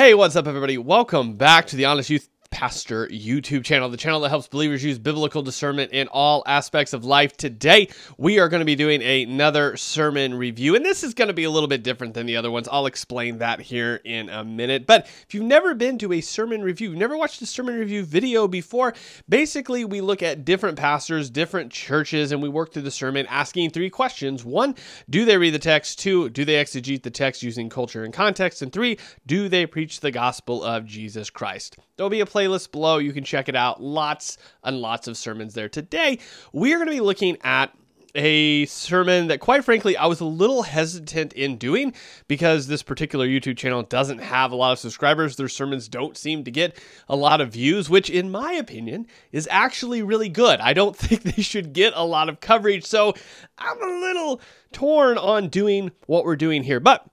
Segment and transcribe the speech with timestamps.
[0.00, 0.78] Hey, what's up, everybody?
[0.78, 4.98] Welcome back to the Honest Youth Pastor YouTube channel, the channel that helps believers use
[4.98, 7.36] biblical discernment in all aspects of life.
[7.36, 7.88] Today,
[8.18, 11.44] we are going to be doing another sermon review, and this is going to be
[11.44, 12.68] a little bit different than the other ones.
[12.70, 14.86] I'll explain that here in a minute.
[14.86, 18.46] But if you've never been to a sermon review, never watched a sermon review video
[18.46, 18.94] before,
[19.28, 23.70] basically, we look at different pastors, different churches, and we work through the sermon asking
[23.70, 24.44] three questions.
[24.44, 24.74] One,
[25.08, 25.98] do they read the text?
[26.00, 28.60] Two, do they exegete the text using culture and context?
[28.60, 31.78] And three, do they preach the gospel of Jesus Christ?
[31.96, 32.98] There'll be a playlist below.
[32.98, 33.82] You can check it out.
[33.82, 35.68] Lots and lots of sermons there.
[35.68, 36.18] Today,
[36.52, 37.74] we are going to be looking at
[38.16, 41.92] a sermon that, quite frankly, I was a little hesitant in doing
[42.26, 45.36] because this particular YouTube channel doesn't have a lot of subscribers.
[45.36, 46.76] Their sermons don't seem to get
[47.08, 50.58] a lot of views, which, in my opinion, is actually really good.
[50.60, 52.84] I don't think they should get a lot of coverage.
[52.84, 53.14] So
[53.58, 54.40] I'm a little
[54.72, 56.80] torn on doing what we're doing here.
[56.80, 57.06] But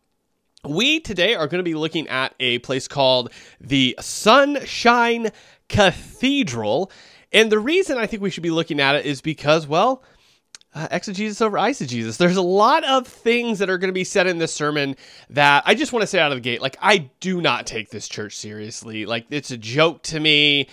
[0.70, 5.30] we today are going to be looking at a place called the Sunshine
[5.70, 6.92] Cathedral.
[7.32, 10.04] And the reason I think we should be looking at it is because, well,
[10.74, 12.18] uh, exegesis over eisegesis.
[12.18, 14.96] There's a lot of things that are going to be said in this sermon
[15.30, 16.62] that I just want to say out of the gate.
[16.62, 19.06] Like, I do not take this church seriously.
[19.06, 20.70] Like, it's a joke to me.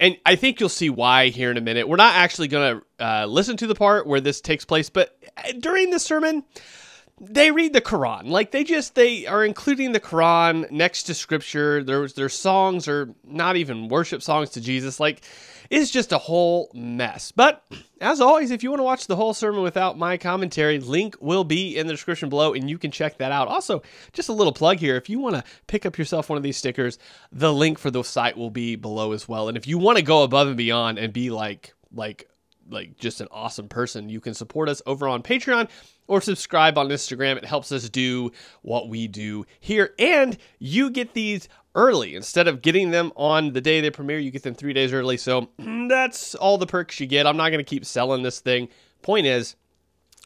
[0.00, 1.88] And I think you'll see why here in a minute.
[1.88, 5.16] We're not actually going to uh, listen to the part where this takes place, but
[5.36, 6.42] uh, during this sermon,
[7.20, 8.28] they read the Quran.
[8.28, 11.84] Like they just they are including the Quran next to scripture.
[11.84, 14.98] There's their songs are not even worship songs to Jesus.
[14.98, 15.22] Like
[15.70, 17.30] it's just a whole mess.
[17.30, 17.64] But
[18.00, 21.44] as always, if you want to watch the whole sermon without my commentary, link will
[21.44, 23.46] be in the description below and you can check that out.
[23.48, 24.96] Also, just a little plug here.
[24.96, 26.98] If you want to pick up yourself one of these stickers,
[27.30, 29.48] the link for the site will be below as well.
[29.48, 32.28] And if you want to go above and beyond and be like like
[32.68, 35.68] like just an awesome person, you can support us over on Patreon
[36.06, 37.36] or subscribe on Instagram.
[37.36, 38.30] It helps us do
[38.62, 39.94] what we do here.
[39.98, 42.14] And you get these early.
[42.14, 45.16] Instead of getting them on the day they premiere, you get them three days early.
[45.16, 45.48] So
[45.88, 47.26] that's all the perks you get.
[47.26, 48.68] I'm not going to keep selling this thing.
[49.02, 49.56] Point is,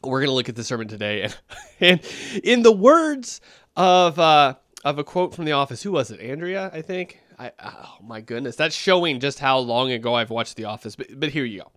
[0.03, 1.23] we're going to look at the sermon today.
[1.23, 1.39] And,
[1.81, 3.41] and in the words
[3.77, 4.55] of, uh,
[4.85, 6.21] of a quote from The Office, who was it?
[6.21, 7.21] Andrea, I think.
[7.39, 10.97] I, oh my goodness, that's showing just how long ago I've watched The Office.
[10.97, 11.71] But, but here you go.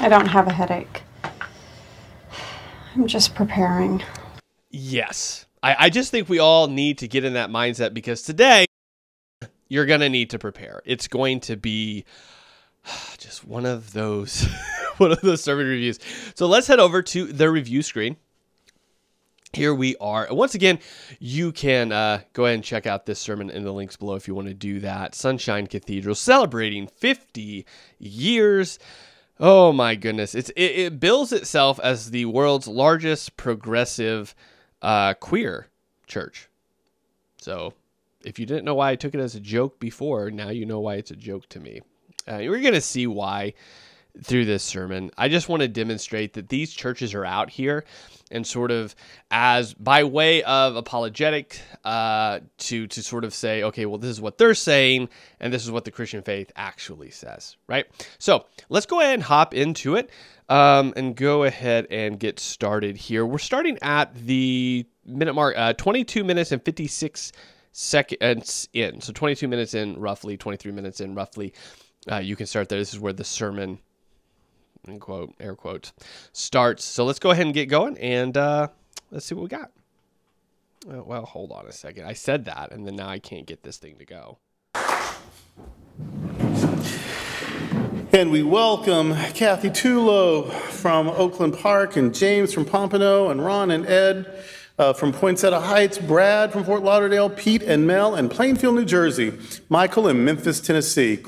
[0.00, 1.02] I don't have a headache.
[2.94, 4.02] I'm just preparing.
[4.70, 5.46] Yes.
[5.62, 8.66] I, I just think we all need to get in that mindset because today
[9.68, 10.80] you're going to need to prepare.
[10.84, 12.04] It's going to be
[13.18, 14.46] just one of those
[14.98, 15.98] one of those sermon reviews.
[16.34, 18.16] So let's head over to the review screen.
[19.52, 20.26] Here we are.
[20.30, 20.80] Once again,
[21.20, 24.26] you can uh, go ahead and check out this sermon in the links below if
[24.26, 25.14] you want to do that.
[25.14, 27.64] Sunshine Cathedral celebrating 50
[27.98, 28.78] years.
[29.40, 30.34] Oh my goodness!
[30.34, 34.34] It's it, it bills itself as the world's largest progressive
[34.80, 35.66] uh, queer
[36.06, 36.48] church.
[37.38, 37.74] So,
[38.24, 40.80] if you didn't know why I took it as a joke before, now you know
[40.80, 41.80] why it's a joke to me.
[42.28, 43.54] Uh, we're gonna see why
[44.22, 45.10] through this sermon.
[45.18, 47.84] I just want to demonstrate that these churches are out here
[48.34, 48.94] and sort of
[49.30, 54.20] as by way of apologetic uh, to to sort of say, okay, well, this is
[54.20, 55.08] what they're saying,
[55.40, 57.86] and this is what the Christian faith actually says, right?
[58.18, 60.10] So let's go ahead and hop into it
[60.48, 63.24] um, and go ahead and get started here.
[63.24, 67.32] We're starting at the minute mark, uh, 22 minutes and 56
[67.72, 69.00] seconds in.
[69.00, 71.54] So 22 minutes in, roughly 23 minutes in, roughly.
[72.10, 72.78] Uh, you can start there.
[72.78, 73.78] This is where the sermon
[74.88, 75.92] in quote air quotes
[76.32, 76.84] starts.
[76.84, 78.68] So let's go ahead and get going and uh,
[79.10, 79.70] let's see what we got.
[80.88, 82.04] Uh, well, hold on a second.
[82.04, 84.38] I said that, and then now I can't get this thing to go.
[88.12, 93.86] And we welcome Kathy Tulo from Oakland Park, and James from Pompano, and Ron and
[93.86, 94.44] Ed
[94.78, 99.32] uh, from Poinsettia Heights, Brad from Fort Lauderdale, Pete and Mel in Plainfield, New Jersey,
[99.68, 101.24] Michael in Memphis, Tennessee.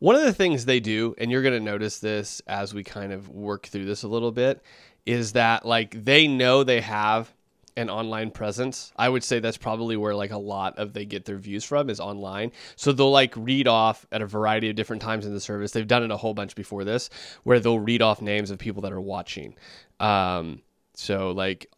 [0.00, 3.12] One of the things they do, and you're going to notice this as we kind
[3.12, 4.62] of work through this a little bit,
[5.06, 7.32] is that like they know they have
[7.76, 8.92] an online presence.
[8.96, 11.88] I would say that's probably where like a lot of they get their views from
[11.90, 12.52] is online.
[12.76, 15.70] So they'll like read off at a variety of different times in the service.
[15.70, 17.08] They've done it a whole bunch before this,
[17.44, 19.54] where they'll read off names of people that are watching.
[20.00, 20.62] Um,
[20.94, 21.70] so like,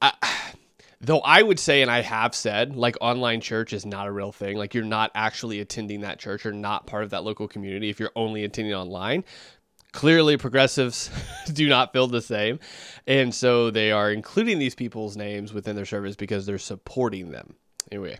[0.00, 0.12] I,
[1.04, 4.32] though I would say, and I have said, like online church is not a real
[4.32, 4.56] thing.
[4.56, 8.00] Like you're not actually attending that church or not part of that local community if
[8.00, 9.24] you're only attending online.
[9.92, 11.10] Clearly, progressives
[11.52, 12.58] do not feel the same.
[13.06, 17.54] And so they are including these people's names within their service because they're supporting them.
[17.92, 18.18] Anyway,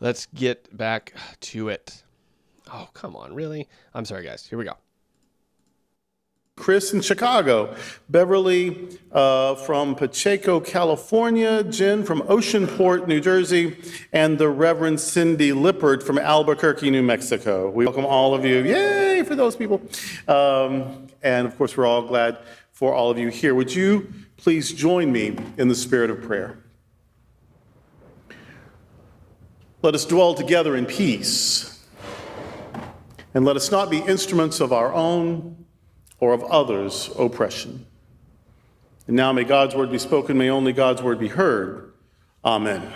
[0.00, 2.02] let's get back to it.
[2.72, 3.68] Oh, come on, really?
[3.94, 4.46] I'm sorry, guys.
[4.46, 4.76] Here we go.
[6.56, 7.74] Chris in Chicago,
[8.08, 13.78] Beverly uh, from Pacheco, California, Jen from Oceanport, New Jersey,
[14.12, 17.70] and the Reverend Cindy Lippard from Albuquerque, New Mexico.
[17.70, 18.62] We welcome all of you.
[18.62, 19.80] Yay for those people.
[20.28, 22.38] Um, and of course, we're all glad
[22.72, 23.54] for all of you here.
[23.54, 26.58] Would you please join me in the spirit of prayer?
[29.82, 31.82] Let us dwell together in peace,
[33.32, 35.59] and let us not be instruments of our own
[36.20, 37.86] or of others' oppression.
[39.06, 41.92] And now may God's word be spoken, may only God's word be heard.
[42.44, 42.92] Amen.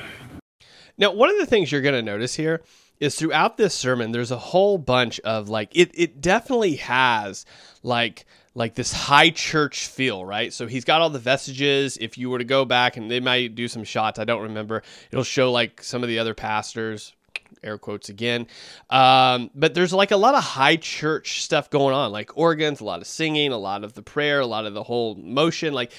[0.96, 2.62] Now, one of the things you're going to notice here
[3.00, 5.90] is throughout this sermon, there's a whole bunch of like it.
[5.94, 7.44] It definitely has
[7.82, 10.52] like like this high church feel, right?
[10.52, 11.98] So he's got all the vestiges.
[12.00, 14.82] If you were to go back and they might do some shots, I don't remember.
[15.10, 17.14] It'll show like some of the other pastors,
[17.62, 18.46] air quotes again.
[18.90, 22.84] Um, but there's like a lot of high church stuff going on, like organs, a
[22.84, 25.74] lot of singing, a lot of the prayer, a lot of the whole motion.
[25.74, 25.92] Like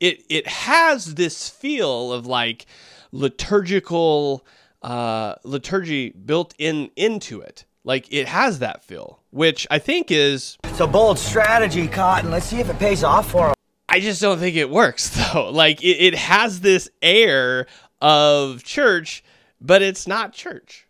[0.00, 2.66] it, it has this feel of like
[3.12, 4.44] liturgical
[4.82, 7.64] uh, liturgy built in into it.
[7.84, 12.30] Like it has that feel, which I think is It's a bold strategy, Cotton.
[12.30, 13.54] Let's see if it pays off for him.
[13.88, 15.50] I just don't think it works though.
[15.50, 17.66] Like it, it has this air
[18.00, 19.24] of church,
[19.60, 20.86] but it's not church.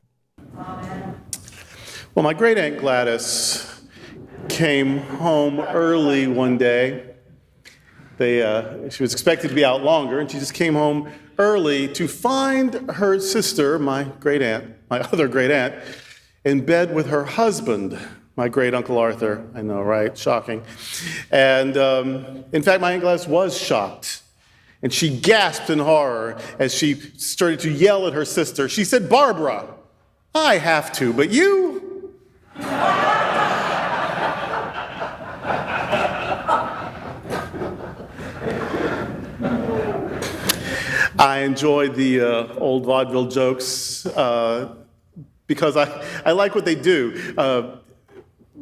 [2.14, 3.80] Well, my great aunt Gladys
[4.50, 7.14] came home early one day.
[8.18, 11.88] They, uh, she was expected to be out longer, and she just came home early
[11.94, 15.74] to find her sister, my great aunt, my other great aunt,
[16.44, 17.98] in bed with her husband,
[18.36, 19.48] my great uncle Arthur.
[19.54, 20.16] I know, right?
[20.16, 20.62] Shocking.
[21.30, 24.22] And um, in fact, my aunt Gladys was shocked.
[24.82, 28.68] And she gasped in horror as she started to yell at her sister.
[28.68, 29.76] She said, Barbara,
[30.34, 32.12] I have to, but you?
[41.18, 44.74] I enjoyed the uh, old vaudeville jokes uh,
[45.46, 47.34] because I, I like what they do.
[47.36, 47.76] Uh,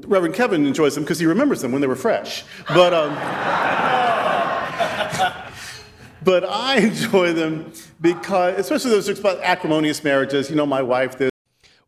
[0.07, 2.45] Reverend Kevin enjoys them because he remembers them when they were fresh.
[2.69, 3.15] But, um,
[6.25, 10.51] but I enjoy them because, especially those about acrimonious marriages.
[10.51, 11.31] You know, my wife, this,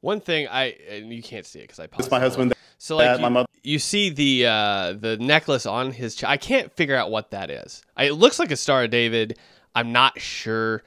[0.02, 3.16] One thing I and you can't see it because I paused my husband, So like
[3.16, 3.46] you, my mother.
[3.62, 6.31] you see the uh, the necklace on his chest.
[6.31, 7.82] I can't figure out what that is.
[7.96, 9.38] I, it looks like a Star of David.
[9.75, 10.82] I'm not sure.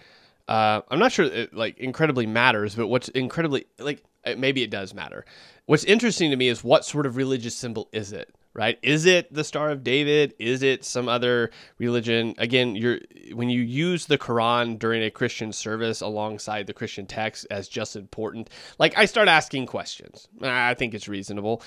[0.47, 4.03] Uh, I'm not sure it like incredibly matters, but what's incredibly like
[4.37, 5.25] maybe it does matter.
[5.65, 8.33] What's interesting to me is what sort of religious symbol is it?
[8.57, 8.79] Right?
[8.81, 10.33] Is it the Star of David?
[10.39, 12.35] Is it some other religion?
[12.37, 12.99] Again, you're
[13.33, 17.97] when you use the Quran during a Christian service alongside the Christian text as just
[17.97, 18.49] important.
[18.79, 20.29] Like I start asking questions.
[20.41, 21.61] I think it's reasonable.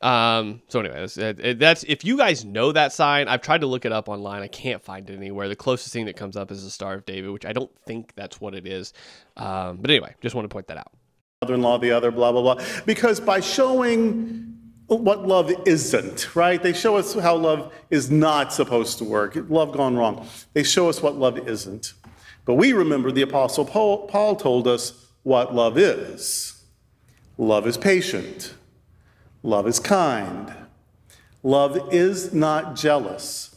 [0.00, 3.84] Um, so anyway, that's, that's if you guys know that sign, I've tried to look
[3.84, 4.40] it up online.
[4.40, 5.46] I can't find it anywhere.
[5.46, 8.14] The closest thing that comes up is the Star of David, which I don't think
[8.16, 8.94] that's what it is.
[9.36, 10.90] Um, but anyway, just want to point that out.
[11.42, 12.64] mother-in-law, the other, blah, blah, blah.
[12.86, 14.56] Because by showing
[14.98, 16.62] what love isn't, right?
[16.62, 20.26] They show us how love is not supposed to work, love gone wrong.
[20.52, 21.92] They show us what love isn't.
[22.44, 26.64] But we remember the Apostle Paul, told us what love is.
[27.38, 28.54] Love is patient.
[29.42, 30.52] Love is kind.
[31.42, 33.56] Love is not jealous.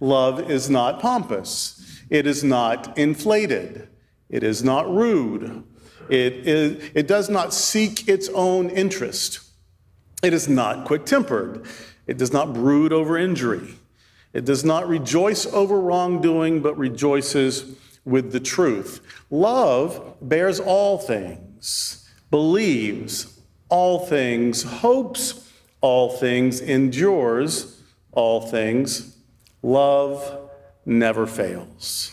[0.00, 2.02] Love is not pompous.
[2.10, 3.88] It is not inflated.
[4.28, 5.64] It is not rude.
[6.08, 9.40] It, is, it does not seek its own interest.
[10.22, 11.66] It is not quick tempered.
[12.06, 13.74] It does not brood over injury.
[14.32, 19.00] It does not rejoice over wrongdoing, but rejoices with the truth.
[19.30, 25.50] Love bears all things, believes all things, hopes
[25.80, 29.16] all things, endures all things.
[29.62, 30.48] Love
[30.84, 32.12] never fails.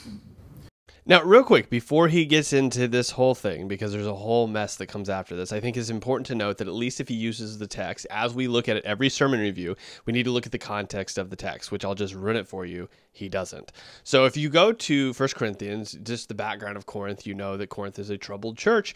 [1.05, 4.75] Now, real quick, before he gets into this whole thing, because there's a whole mess
[4.75, 7.15] that comes after this, I think it's important to note that at least if he
[7.15, 9.75] uses the text, as we look at it every sermon review,
[10.05, 12.47] we need to look at the context of the text, which I'll just run it
[12.47, 12.89] for you.
[13.11, 13.71] He doesn't.
[14.03, 17.67] So if you go to 1 Corinthians, just the background of Corinth, you know that
[17.67, 18.93] Corinth is a troubled church.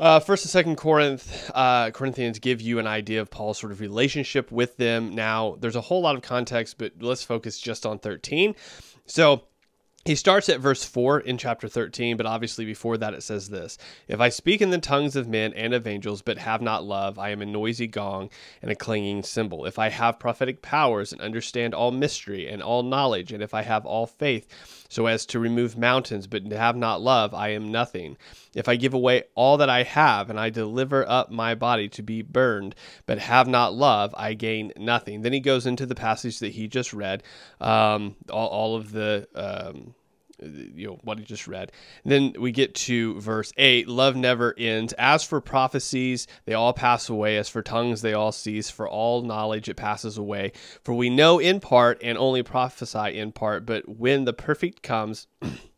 [0.00, 3.80] Uh, First and Second Corinth, uh, Corinthians give you an idea of Paul's sort of
[3.80, 5.14] relationship with them.
[5.14, 8.54] Now, there's a whole lot of context, but let's focus just on 13.
[9.04, 9.42] So,
[10.04, 13.76] he starts at verse 4 in chapter 13, but obviously before that it says this
[14.08, 17.18] If I speak in the tongues of men and of angels, but have not love,
[17.18, 18.30] I am a noisy gong
[18.62, 19.66] and a clanging cymbal.
[19.66, 23.62] If I have prophetic powers and understand all mystery and all knowledge, and if I
[23.62, 28.18] have all faith so as to remove mountains, but have not love, I am nothing.
[28.54, 32.02] If I give away all that I have, and I deliver up my body to
[32.02, 32.74] be burned,
[33.06, 35.22] but have not love, I gain nothing.
[35.22, 37.22] Then he goes into the passage that he just read,
[37.60, 39.26] um, all, all of the.
[39.34, 39.94] Um,
[40.42, 41.72] you know what he just read.
[42.04, 44.92] And then we get to verse 8 love never ends.
[44.94, 47.36] As for prophecies, they all pass away.
[47.36, 48.70] As for tongues, they all cease.
[48.70, 50.52] For all knowledge, it passes away.
[50.82, 53.66] For we know in part and only prophesy in part.
[53.66, 55.26] But when the perfect comes,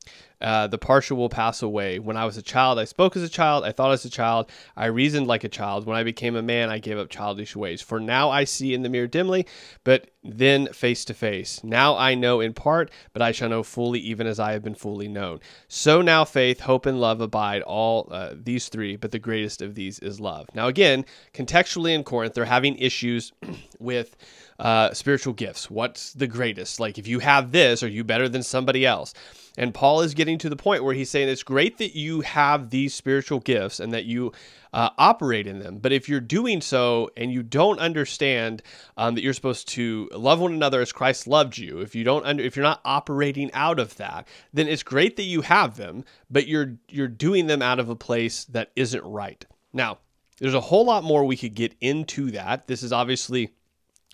[0.43, 2.01] Uh, the partial will pass away.
[2.01, 4.51] When I was a child, I spoke as a child, I thought as a child,
[4.77, 5.87] I reasoned like a child.
[5.87, 7.81] When I became a man, I gave up childish ways.
[7.81, 9.47] For now I see in the mirror dimly,
[9.85, 11.63] but then face to face.
[11.63, 14.75] Now I know in part, but I shall know fully, even as I have been
[14.75, 15.41] fully known.
[15.69, 19.75] So now faith, hope, and love abide, all uh, these three, but the greatest of
[19.75, 20.49] these is love.
[20.55, 23.33] Now, again, contextually in Corinth, they're having issues
[23.79, 24.17] with.
[24.63, 25.69] Uh, spiritual gifts.
[25.69, 26.79] What's the greatest?
[26.79, 29.13] Like, if you have this, are you better than somebody else?
[29.59, 32.71] And Paul is getting to the point where he's saying it's great that you have
[32.71, 34.33] these spiritual gifts and that you
[34.73, 35.79] uh, operate in them.
[35.79, 38.63] But if you're doing so and you don't understand
[38.97, 42.25] um, that you're supposed to love one another as Christ loved you, if you don't
[42.25, 46.05] under, if you're not operating out of that, then it's great that you have them,
[46.31, 49.45] but you're you're doing them out of a place that isn't right.
[49.73, 49.99] Now,
[50.39, 52.69] there's a whole lot more we could get into that.
[52.69, 53.53] This is obviously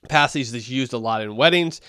[0.08, 1.80] passage that's used a lot in weddings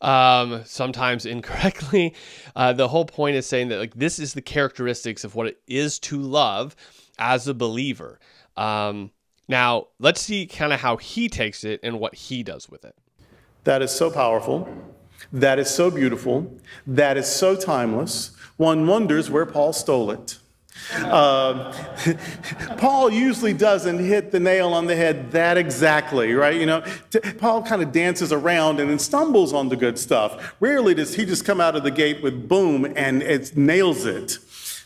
[0.00, 2.14] um, sometimes incorrectly.
[2.54, 5.60] Uh, the whole point is saying that like this is the characteristics of what it
[5.66, 6.76] is to love
[7.18, 8.18] as a believer.
[8.56, 9.10] Um,
[9.48, 12.94] now let's see kind of how he takes it and what he does with it.
[13.64, 14.68] That is so powerful.
[15.32, 16.58] That is so beautiful.
[16.86, 18.30] That is so timeless.
[18.56, 20.38] One wonders where Paul stole it.
[20.94, 21.72] Uh,
[22.78, 26.56] Paul usually doesn't hit the nail on the head that exactly, right?
[26.56, 30.54] You know, t- Paul kind of dances around and then stumbles on the good stuff.
[30.60, 34.38] Rarely does he just come out of the gate with boom and it nails it.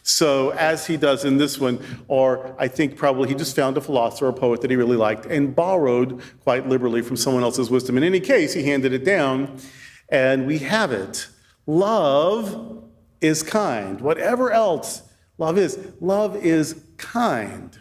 [0.05, 3.81] So, as he does in this one, or I think probably he just found a
[3.81, 7.97] philosopher or poet that he really liked and borrowed quite liberally from someone else's wisdom.
[7.97, 9.59] In any case, he handed it down,
[10.09, 11.29] and we have it.
[11.67, 12.83] Love
[13.21, 14.01] is kind.
[14.01, 15.03] Whatever else
[15.43, 15.79] love is.
[16.01, 17.79] Love is kind.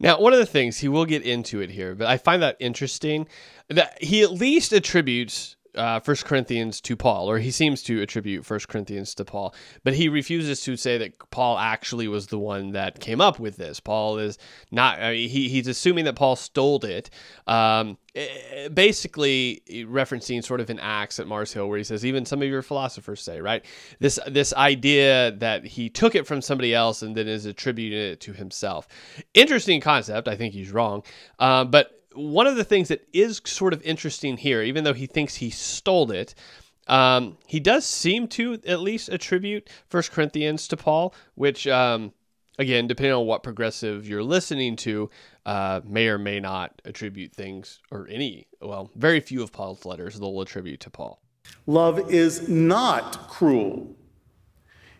[0.00, 2.56] Now, one of the things he will get into it here, but I find that
[2.58, 3.28] interesting
[3.68, 8.44] that he at least attributes uh, First Corinthians to Paul, or he seems to attribute
[8.44, 12.72] First Corinthians to Paul, but he refuses to say that Paul actually was the one
[12.72, 13.80] that came up with this.
[13.80, 14.38] Paul is
[14.70, 15.00] not.
[15.00, 17.10] I mean, he he's assuming that Paul stole it.
[17.46, 22.26] Um, eh, basically referencing sort of an Acts at Mars Hill, where he says, even
[22.26, 23.64] some of your philosophers say, right,
[23.98, 28.20] this this idea that he took it from somebody else and then is attributing it
[28.20, 28.88] to himself.
[29.34, 30.28] Interesting concept.
[30.28, 31.02] I think he's wrong,
[31.38, 35.06] uh, but one of the things that is sort of interesting here, even though he
[35.06, 36.34] thinks he stole it,
[36.88, 42.12] um, he does seem to at least attribute First Corinthians to Paul, which, um,
[42.58, 45.08] again, depending on what progressive you're listening to,
[45.46, 50.18] uh, may or may not attribute things or any, well, very few of Paul's letters
[50.18, 51.20] they'll attribute to Paul.
[51.66, 53.96] Love is not cruel.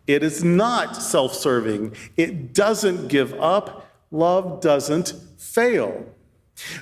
[0.06, 1.94] It is not self serving.
[2.16, 3.88] It doesn't give up.
[4.10, 6.06] Love doesn't fail.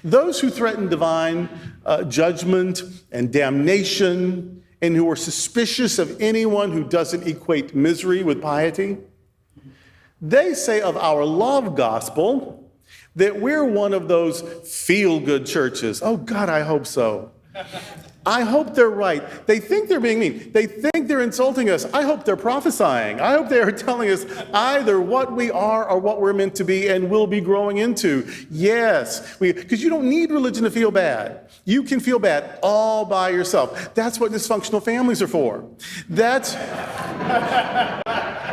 [0.04, 1.48] Those who threaten divine
[1.84, 2.82] uh, judgment
[3.12, 8.98] and damnation and who are suspicious of anyone who doesn't equate misery with piety,
[10.20, 12.70] they say of our love gospel
[13.16, 16.00] that we're one of those feel good churches.
[16.02, 17.32] Oh, God, I hope so.
[18.30, 19.24] I hope they're right.
[19.48, 20.52] They think they're being mean.
[20.52, 21.84] They think they're insulting us.
[21.92, 23.20] I hope they're prophesying.
[23.20, 26.64] I hope they are telling us either what we are or what we're meant to
[26.64, 28.30] be and will be growing into.
[28.48, 31.50] Yes, because you don't need religion to feel bad.
[31.64, 33.92] You can feel bad all by yourself.
[33.94, 35.68] That's what dysfunctional families are for.
[36.08, 36.54] That's.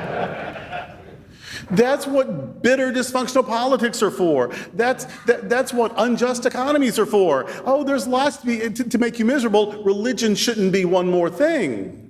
[1.69, 4.53] That's what bitter dysfunctional politics are for.
[4.73, 7.45] That's, that, that's what unjust economies are for.
[7.65, 9.83] Oh, there's lots to, be, to, to make you miserable.
[9.83, 12.03] Religion shouldn't be one more thing.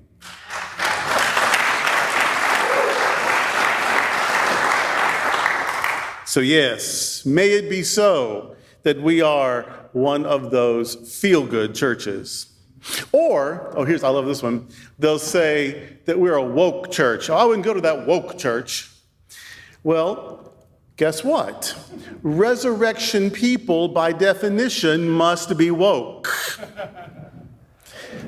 [6.26, 12.54] So, yes, may it be so that we are one of those feel good churches.
[13.12, 14.68] Or, oh, here's, I love this one.
[15.00, 17.30] They'll say that we're a woke church.
[17.30, 18.92] Oh, I wouldn't go to that woke church.
[19.84, 20.54] Well,
[20.98, 21.76] guess what?
[22.24, 26.30] Resurrection people, by definition, must be woke.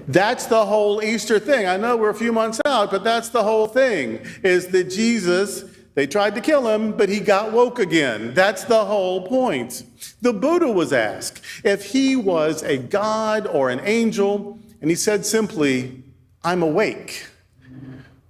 [0.07, 1.67] That's the whole Easter thing.
[1.67, 5.65] I know we're a few months out, but that's the whole thing is that Jesus,
[5.93, 8.33] they tried to kill him, but he got woke again.
[8.33, 9.83] That's the whole point.
[10.21, 15.25] The Buddha was asked if he was a god or an angel, and he said
[15.25, 16.03] simply,
[16.43, 17.27] I'm awake.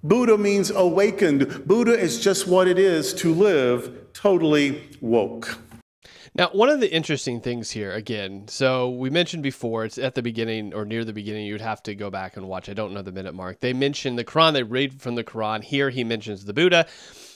[0.02, 1.66] Buddha means awakened.
[1.66, 5.58] Buddha is just what it is to live totally woke.
[6.34, 10.22] Now, one of the interesting things here, again, so we mentioned before, it's at the
[10.22, 12.68] beginning or near the beginning, you'd have to go back and watch.
[12.68, 13.60] I don't know the minute mark.
[13.60, 15.64] They mention the Quran, they read from the Quran.
[15.64, 16.86] Here he mentions the Buddha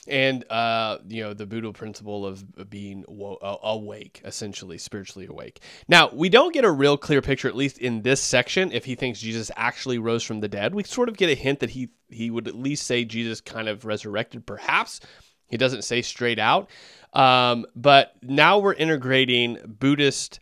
[0.07, 5.61] and, uh, you know, the Buddha principle of being wo- awake, essentially, spiritually awake.
[5.87, 8.95] Now, we don't get a real clear picture, at least in this section, if he
[8.95, 10.75] thinks Jesus actually rose from the dead.
[10.75, 13.67] We sort of get a hint that he, he would at least say Jesus kind
[13.67, 14.99] of resurrected, perhaps.
[15.47, 16.69] He doesn't say straight out.
[17.13, 20.39] Um, but now we're integrating Buddhist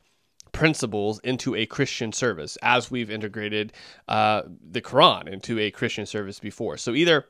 [0.53, 3.73] principles into a Christian service as we've integrated
[4.07, 6.77] uh, the Quran into a Christian service before.
[6.77, 7.25] So either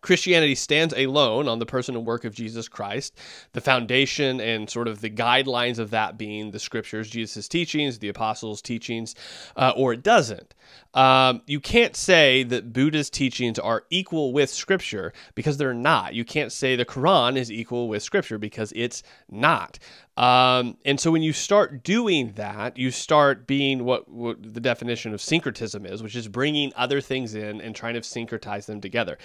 [0.00, 3.16] Christianity stands alone on the person and work of Jesus Christ,
[3.52, 8.08] the foundation and sort of the guidelines of that being the scriptures, Jesus' teachings, the
[8.08, 9.14] apostles' teachings,
[9.56, 10.54] uh, or it doesn't.
[10.94, 16.14] Um, you can't say that Buddha's teachings are equal with scripture because they're not.
[16.14, 19.78] You can't say the Quran is equal with scripture because it's not.
[20.16, 25.12] Um, and so when you start doing that, you start being what, what the definition
[25.12, 29.18] of syncretism is, which is bringing other things in and trying to syncretize them together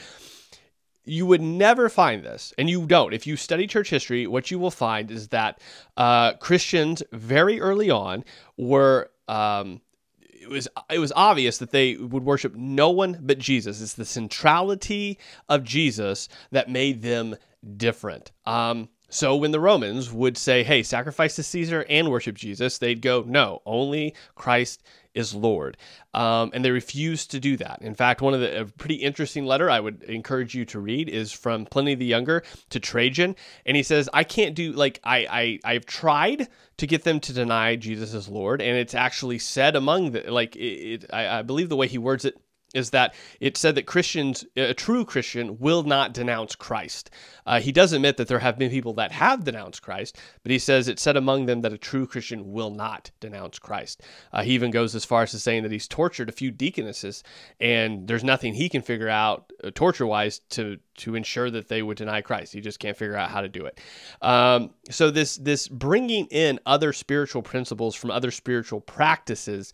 [1.04, 3.14] you would never find this, and you don't.
[3.14, 5.60] If you study church history, what you will find is that
[5.98, 8.24] uh, Christians very early on
[8.58, 9.12] were.
[9.28, 9.82] Um,
[10.20, 13.80] it was it was obvious that they would worship no one but Jesus.
[13.80, 17.36] It's the centrality of Jesus that made them
[17.78, 18.32] different.
[18.46, 23.02] Um, so when the Romans would say, "Hey, sacrifice to Caesar and worship Jesus," they'd
[23.04, 24.82] go, "No, only Christ
[25.14, 25.78] is Lord.
[26.14, 27.80] Um, and they refuse to do that.
[27.82, 31.32] In fact, one of the pretty interesting letter I would encourage you to read is
[31.32, 35.74] from Pliny the Younger to Trajan, and he says, "I can't do like I I
[35.74, 40.12] I've tried to get them to deny Jesus as Lord, and it's actually said among
[40.12, 42.36] the like it, it I, I believe the way he words it."
[42.74, 47.10] Is that it said that Christians, a true Christian, will not denounce Christ.
[47.46, 50.60] Uh, he does admit that there have been people that have denounced Christ, but he
[50.60, 54.02] says it said among them that a true Christian will not denounce Christ.
[54.32, 57.24] Uh, he even goes as far as to saying that he's tortured a few deaconesses,
[57.60, 61.82] and there's nothing he can figure out uh, torture wise to to ensure that they
[61.82, 62.54] would deny Christ.
[62.54, 63.80] He just can't figure out how to do it.
[64.22, 69.74] Um, so this this bringing in other spiritual principles from other spiritual practices.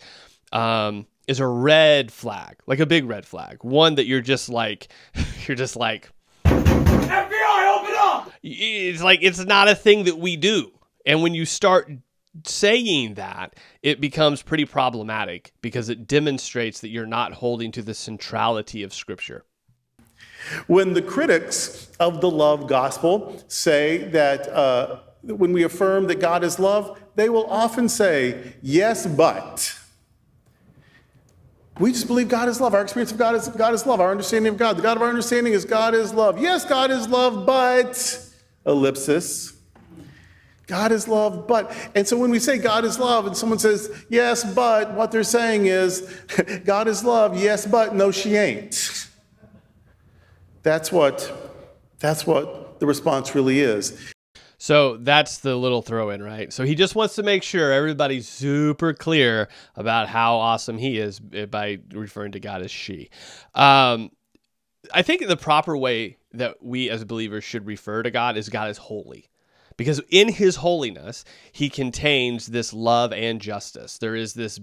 [0.54, 4.88] Um, is a red flag, like a big red flag, one that you're just like,
[5.48, 6.12] you're just like,
[6.46, 8.32] FBI, open up.
[8.42, 10.72] It's like it's not a thing that we do,
[11.06, 11.92] and when you start
[12.46, 17.94] saying that, it becomes pretty problematic because it demonstrates that you're not holding to the
[17.94, 19.44] centrality of Scripture.
[20.68, 26.44] When the critics of the love gospel say that uh, when we affirm that God
[26.44, 29.78] is love, they will often say, yes, but.
[31.80, 32.74] We just believe God is love.
[32.74, 34.02] Our experience of God is God is love.
[34.02, 36.40] Our understanding of God, the God of our understanding is God is love.
[36.40, 38.28] Yes, God is love, but
[38.66, 39.54] ellipsis.
[40.68, 41.74] God is love, but.
[41.96, 45.24] And so when we say God is love and someone says, yes, but, what they're
[45.24, 46.02] saying is,
[46.66, 49.08] God is love, yes, but, no, she ain't.
[50.64, 51.32] That's what,
[52.00, 54.14] that's what the response really is.
[54.58, 56.52] So that's the little throw in, right?
[56.52, 61.20] So he just wants to make sure everybody's super clear about how awesome he is
[61.20, 63.10] by referring to God as she.
[63.54, 64.12] Um,
[64.94, 68.70] I think the proper way that we as believers should refer to God is God
[68.70, 69.30] is holy.
[69.76, 74.00] Because in his holiness, he contains this love and justice.
[74.00, 74.60] There is this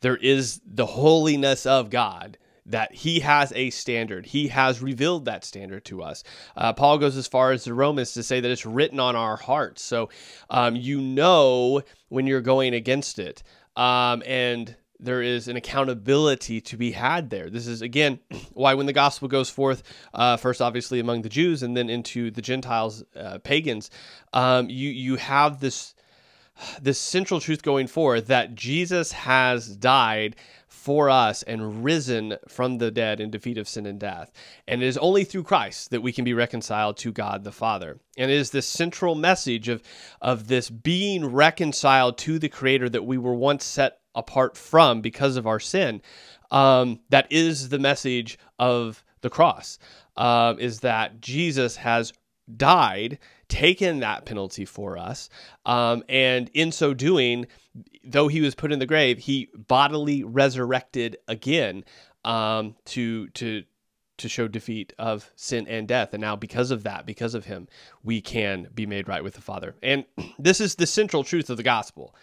[0.00, 4.26] there is the holiness of God that he has a standard.
[4.26, 6.24] He has revealed that standard to us.
[6.56, 9.36] Uh, Paul goes as far as the Romans to say that it's written on our
[9.36, 9.82] hearts.
[9.82, 10.08] So
[10.50, 13.42] um, you know when you're going against it.
[13.76, 17.50] Um, and there is an accountability to be had there.
[17.50, 18.20] This is, again,
[18.52, 19.82] why when the gospel goes forth,
[20.14, 23.90] uh, first obviously among the Jews and then into the Gentiles, uh, pagans,
[24.32, 25.94] um, you, you have this
[26.80, 30.36] this central truth going forward that Jesus has died
[30.84, 34.30] for us and risen from the dead in defeat of sin and death.
[34.68, 37.98] And it is only through Christ that we can be reconciled to God the Father.
[38.18, 39.82] And it is this central message of,
[40.20, 45.38] of this being reconciled to the Creator that we were once set apart from because
[45.38, 46.02] of our sin.
[46.50, 49.78] Um, that is the message of the cross,
[50.18, 52.12] uh, is that Jesus has
[52.58, 53.18] died,
[53.48, 55.30] taken that penalty for us,
[55.64, 57.46] um, and in so doing,
[58.04, 61.84] though he was put in the grave, he bodily resurrected again
[62.24, 63.64] um, to to
[64.16, 66.14] to show defeat of sin and death.
[66.14, 67.68] And now, because of that, because of him,
[68.02, 69.74] we can be made right with the Father.
[69.82, 70.04] And
[70.38, 72.14] this is the central truth of the gospel.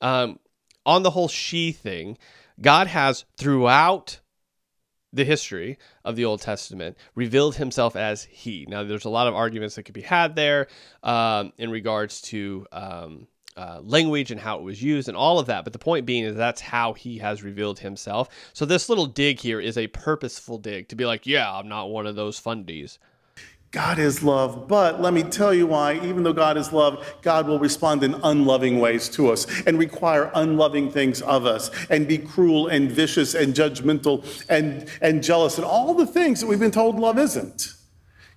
[0.00, 0.38] Um,
[0.84, 2.18] on the whole she thing,
[2.60, 4.20] God has throughout
[5.12, 8.66] the history of the Old Testament revealed himself as He.
[8.68, 10.66] Now, there's a lot of arguments that could be had there
[11.02, 13.26] um, in regards to um,
[13.58, 15.64] uh, language and how it was used and all of that.
[15.64, 18.28] But the point being is that's how He has revealed Himself.
[18.52, 21.90] So this little dig here is a purposeful dig to be like, yeah, I'm not
[21.90, 22.98] one of those fundies.
[23.70, 27.46] God is love, but let me tell you why, even though God is love, God
[27.46, 32.16] will respond in unloving ways to us and require unloving things of us and be
[32.16, 36.70] cruel and vicious and judgmental and, and jealous and all the things that we've been
[36.70, 37.74] told love isn't.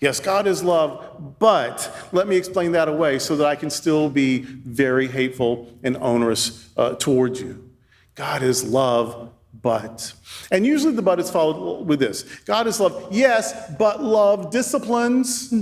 [0.01, 4.09] Yes, God is love, but let me explain that away so that I can still
[4.09, 7.69] be very hateful and onerous uh, towards you.
[8.15, 10.13] God is love, but.
[10.49, 15.53] And usually the but is followed with this God is love, yes, but love disciplines.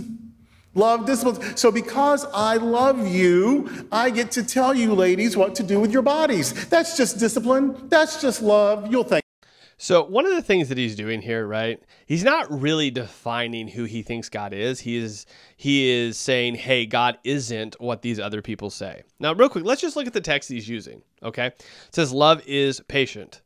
[0.75, 1.60] Love disciplines.
[1.60, 5.91] So, because I love you, I get to tell you, ladies, what to do with
[5.91, 6.69] your bodies.
[6.69, 7.89] That's just discipline.
[7.89, 8.89] That's just love.
[8.89, 9.23] You'll thank.
[9.81, 11.81] So, one of the things that he's doing here, right?
[12.05, 14.81] He's not really defining who he thinks God is.
[14.81, 19.47] He is he is saying, "Hey, God isn't what these other people say." Now, real
[19.47, 21.45] quick, let's just look at the text he's using, okay?
[21.47, 23.41] It says love is patient.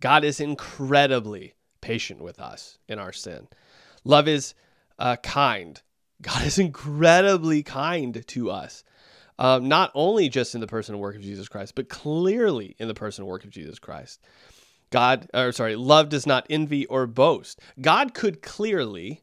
[0.00, 3.46] God is incredibly patient with us in our sin.
[4.02, 4.54] Love is
[4.98, 5.80] uh, kind.
[6.20, 8.82] God is incredibly kind to us.
[9.38, 12.88] Um, not only just in the person and work of Jesus Christ, but clearly in
[12.88, 14.20] the person and work of Jesus Christ.
[14.90, 17.60] God, or sorry, love does not envy or boast.
[17.80, 19.22] God could clearly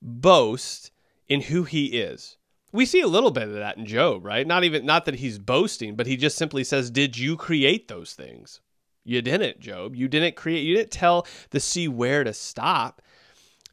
[0.00, 0.90] boast
[1.28, 2.36] in who he is.
[2.72, 4.46] We see a little bit of that in Job, right?
[4.46, 8.14] Not even not that he's boasting, but he just simply says, "Did you create those
[8.14, 8.60] things?"
[9.04, 9.96] You didn't, Job.
[9.96, 13.02] You didn't create, you didn't tell the sea where to stop.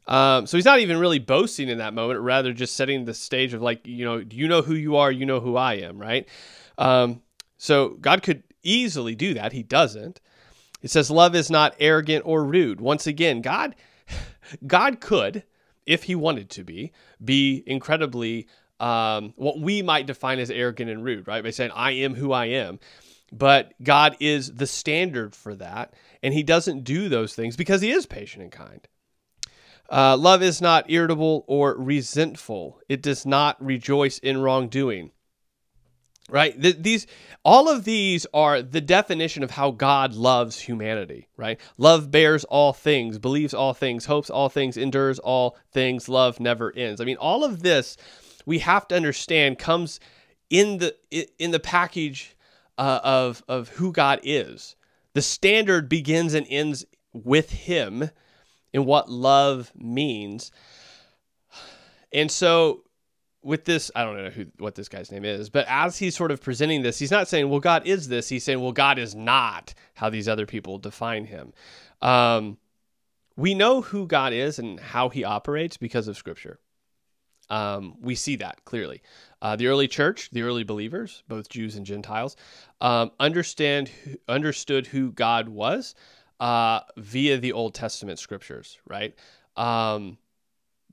[0.06, 3.54] Um, so he's not even really boasting in that moment, rather just setting the stage
[3.54, 6.28] of like, you know, you know who you are, you know who I am, right?
[6.78, 7.22] Um,
[7.58, 9.52] so God could easily do that.
[9.52, 10.20] He doesn't.
[10.82, 12.80] It says love is not arrogant or rude.
[12.80, 13.74] Once again, God,
[14.66, 15.44] God could,
[15.86, 21.04] if he wanted to be, be incredibly um, what we might define as arrogant and
[21.04, 21.44] rude, right?
[21.44, 22.80] By saying I am who I am.
[23.32, 25.94] But God is the standard for that.
[26.22, 28.88] And he doesn't do those things because he is patient and kind.
[29.90, 32.80] Uh, love is not irritable or resentful.
[32.88, 35.10] It does not rejoice in wrongdoing.
[36.30, 36.60] Right?
[36.60, 37.06] Th- these,
[37.44, 41.28] all of these are the definition of how God loves humanity.
[41.36, 41.60] Right?
[41.76, 46.08] Love bears all things, believes all things, hopes all things, endures all things.
[46.08, 47.00] Love never ends.
[47.00, 47.96] I mean, all of this
[48.46, 50.00] we have to understand comes
[50.48, 50.96] in the
[51.38, 52.36] in the package
[52.78, 54.76] uh, of of who God is.
[55.14, 58.10] The standard begins and ends with Him
[58.72, 60.50] in what love means.
[62.12, 62.82] And so,
[63.42, 66.30] with this, I don't know who what this guy's name is, but as he's sort
[66.30, 69.14] of presenting this, he's not saying, "Well, God is this." He's saying, "Well, God is
[69.14, 71.52] not how these other people define Him."
[72.02, 72.58] Um,
[73.36, 76.58] we know who God is and how He operates because of Scripture.
[77.48, 79.02] Um, we see that clearly.
[79.42, 82.36] Uh, the early church, the early believers, both Jews and Gentiles,
[82.80, 83.90] um, understand
[84.28, 85.94] understood who God was
[86.38, 88.78] uh, via the Old Testament scriptures.
[88.86, 89.14] Right.
[89.56, 90.18] Um,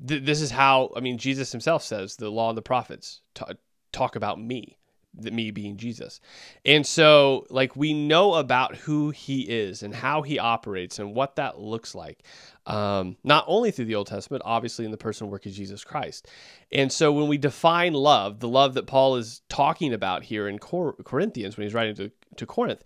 [0.06, 3.46] th- this is how I mean Jesus Himself says the law and the prophets t-
[3.92, 4.78] talk about me
[5.20, 6.20] the me being Jesus.
[6.66, 11.36] And so like we know about who he is and how he operates and what
[11.36, 12.24] that looks like.
[12.66, 16.28] Um, not only through the Old Testament, obviously in the personal work of Jesus Christ.
[16.72, 20.60] And so when we define love, the love that Paul is talking about here in
[20.60, 22.84] Cor- Corinthians when he's writing to, to Corinth,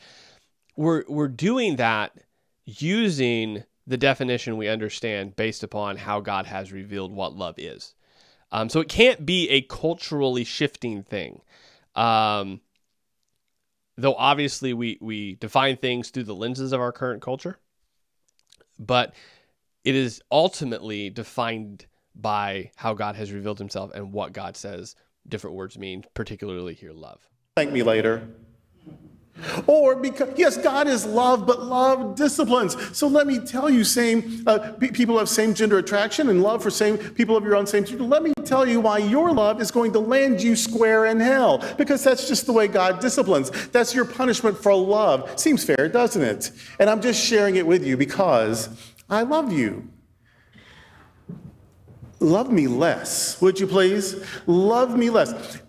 [0.78, 2.14] we're we're doing that
[2.66, 7.96] using the definition we understand based upon how God has revealed what love is.
[8.52, 11.42] Um, so it can't be a culturally shifting thing.
[11.96, 12.62] Um,
[13.98, 17.60] though obviously we we define things through the lenses of our current culture,
[18.80, 19.14] but
[19.84, 24.96] it is ultimately defined by how God has revealed himself and what God says
[25.28, 27.22] different words mean, particularly here love.
[27.56, 28.28] Thank me later.
[29.66, 32.76] Or because, yes, God is love, but love disciplines.
[32.96, 36.70] So let me tell you, same uh, people have same gender attraction and love for
[36.70, 38.04] same people of your own same gender.
[38.04, 41.64] Let me tell you why your love is going to land you square in hell.
[41.78, 43.50] Because that's just the way God disciplines.
[43.70, 45.40] That's your punishment for love.
[45.40, 46.52] Seems fair, doesn't it?
[46.80, 48.70] And I'm just sharing it with you because
[49.10, 49.90] I love you.
[52.20, 54.24] Love me less, would you please?
[54.46, 55.60] Love me less.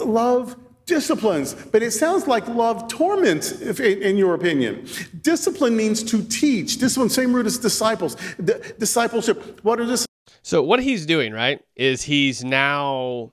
[0.00, 0.56] Love
[0.88, 4.88] disciplines, but it sounds like love torments, if, in, your opinion.
[5.20, 6.78] Discipline means to teach.
[6.78, 8.16] Discipline, same root as disciples.
[8.42, 9.60] D- discipleship.
[9.62, 10.06] What are this?
[10.42, 13.32] So what he's doing, right, is he's now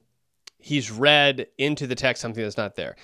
[0.59, 2.95] he's read into the text something that's not there.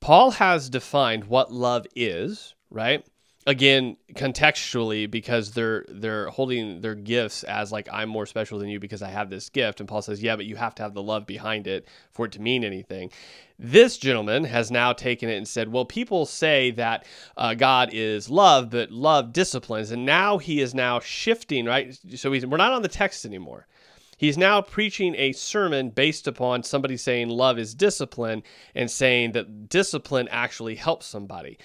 [0.00, 3.04] Paul has defined what love is, right?
[3.48, 8.80] Again, contextually, because they're they're holding their gifts as like I'm more special than you
[8.80, 11.02] because I have this gift, and Paul says, yeah, but you have to have the
[11.02, 13.12] love behind it for it to mean anything.
[13.56, 17.06] This gentleman has now taken it and said, well, people say that
[17.36, 21.96] uh, God is love, but love disciplines, and now he is now shifting, right?
[22.16, 23.68] So he's we're not on the text anymore.
[24.16, 28.42] He's now preaching a sermon based upon somebody saying love is discipline
[28.74, 31.58] and saying that discipline actually helps somebody.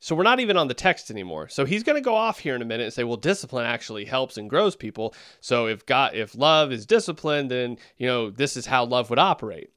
[0.00, 1.48] So we're not even on the text anymore.
[1.48, 4.04] So he's going to go off here in a minute and say, well, discipline actually
[4.04, 5.14] helps and grows people.
[5.40, 9.18] So if God, if love is discipline, then you know this is how love would
[9.18, 9.70] operate.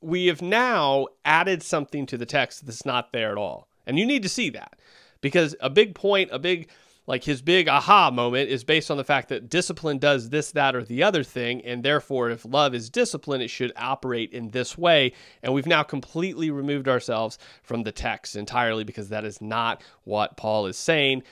[0.00, 4.06] We have now added something to the text that's not there at all, and you
[4.06, 4.78] need to see that
[5.20, 6.68] because a big point, a big
[7.06, 10.74] like his big aha moment is based on the fact that discipline does this, that,
[10.74, 11.64] or the other thing.
[11.64, 15.12] And therefore, if love is discipline, it should operate in this way.
[15.42, 20.36] And we've now completely removed ourselves from the text entirely because that is not what
[20.36, 21.22] Paul is saying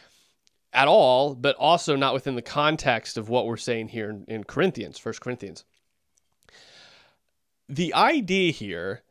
[0.72, 4.44] at all, but also not within the context of what we're saying here in, in
[4.44, 5.64] Corinthians, First Corinthians.
[7.68, 9.02] The idea here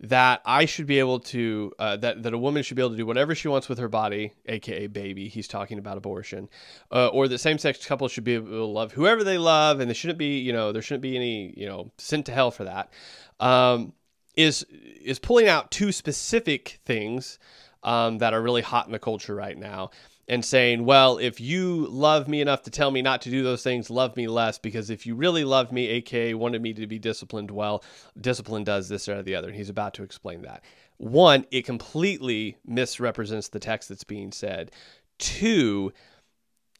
[0.00, 2.96] that I should be able to uh, that that a woman should be able to
[2.96, 5.28] do whatever she wants with her body, aka baby.
[5.28, 6.48] He's talking about abortion,
[6.92, 9.94] uh, or that same-sex couples should be able to love whoever they love, and there
[9.94, 12.92] shouldn't be you know there shouldn't be any you know sent to hell for that.
[13.40, 13.92] Um,
[14.36, 17.38] is is pulling out two specific things
[17.82, 19.90] um, that are really hot in the culture right now
[20.28, 23.62] and saying, well, if you love me enough to tell me not to do those
[23.62, 24.58] things, love me less.
[24.58, 27.82] Because if you really loved me, aka wanted me to be disciplined, well,
[28.20, 29.48] discipline does this or the other.
[29.48, 30.62] And he's about to explain that.
[30.98, 34.70] One, it completely misrepresents the text that's being said.
[35.18, 35.92] Two,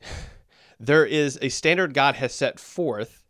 [0.80, 3.24] there is a standard God has set forth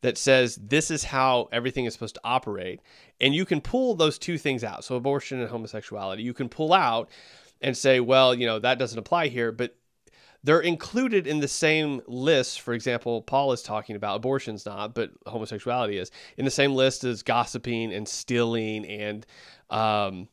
[0.00, 2.80] that says this is how everything is supposed to operate.
[3.20, 4.82] And you can pull those two things out.
[4.84, 7.08] So, abortion and homosexuality, you can pull out
[7.62, 9.76] and say, well, you know, that doesn't apply here, but
[10.44, 12.60] they're included in the same list.
[12.60, 17.04] For example, Paul is talking about abortion's not, but homosexuality is in the same list
[17.04, 19.24] as gossiping and stealing and
[19.70, 20.28] um,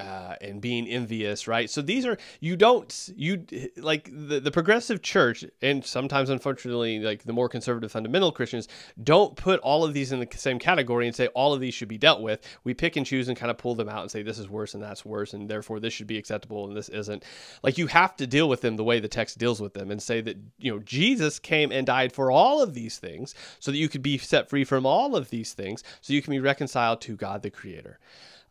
[0.00, 1.68] uh, and being envious, right?
[1.68, 3.44] So these are you don't you
[3.76, 8.66] like the the progressive church, and sometimes unfortunately like the more conservative fundamental Christians
[9.02, 11.88] don't put all of these in the same category and say all of these should
[11.88, 12.40] be dealt with.
[12.64, 14.72] We pick and choose and kind of pull them out and say this is worse
[14.72, 17.22] and that's worse, and therefore this should be acceptable and this isn't.
[17.62, 20.02] Like you have to deal with them the way the text deals with them and
[20.02, 23.76] say that you know Jesus came and died for all of these things so that
[23.76, 27.02] you could be set free from all of these things, so you can be reconciled
[27.02, 27.98] to God the Creator.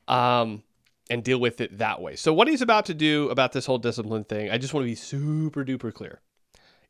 [0.08, 0.64] Um,
[1.10, 2.16] and deal with it that way.
[2.16, 4.90] So, what he's about to do about this whole discipline thing, I just want to
[4.90, 6.22] be super duper clear.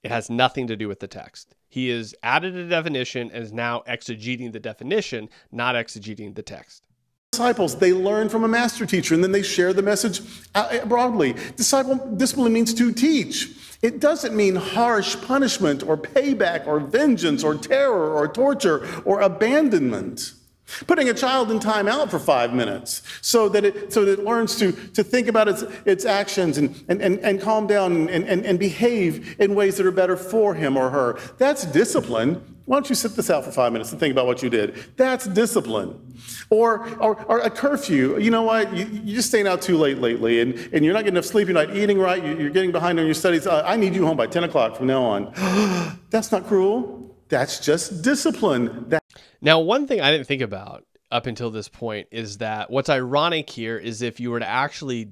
[0.03, 1.55] It has nothing to do with the text.
[1.67, 6.83] He has added a definition and is now exegeting the definition, not exegeting the text.
[7.31, 10.21] Disciples, they learn from a master teacher and then they share the message
[10.55, 11.35] uh, broadly.
[11.55, 13.51] Disciple discipline means to teach.
[13.81, 20.33] It doesn't mean harsh punishment or payback or vengeance or terror or torture or abandonment.
[20.87, 24.57] Putting a child in timeout for five minutes so that it, so that it learns
[24.57, 28.45] to, to think about its, its actions and, and, and, and calm down and, and,
[28.45, 31.19] and behave in ways that are better for him or her.
[31.37, 32.57] That's discipline.
[32.65, 34.75] Why don't you sit this out for five minutes and think about what you did?
[34.95, 36.15] That's discipline.
[36.51, 38.19] Or, or, or a curfew.
[38.19, 38.71] You know what?
[38.75, 41.47] You, you're just staying out too late lately and, and you're not getting enough sleep.
[41.47, 42.23] You're not eating right.
[42.23, 43.47] You're getting behind on your studies.
[43.47, 45.33] I need you home by 10 o'clock from now on.
[46.11, 47.08] That's not cruel.
[47.29, 48.89] That's just discipline.
[48.89, 49.03] That
[49.41, 53.49] now, one thing I didn't think about up until this point is that what's ironic
[53.49, 55.11] here is if you were to actually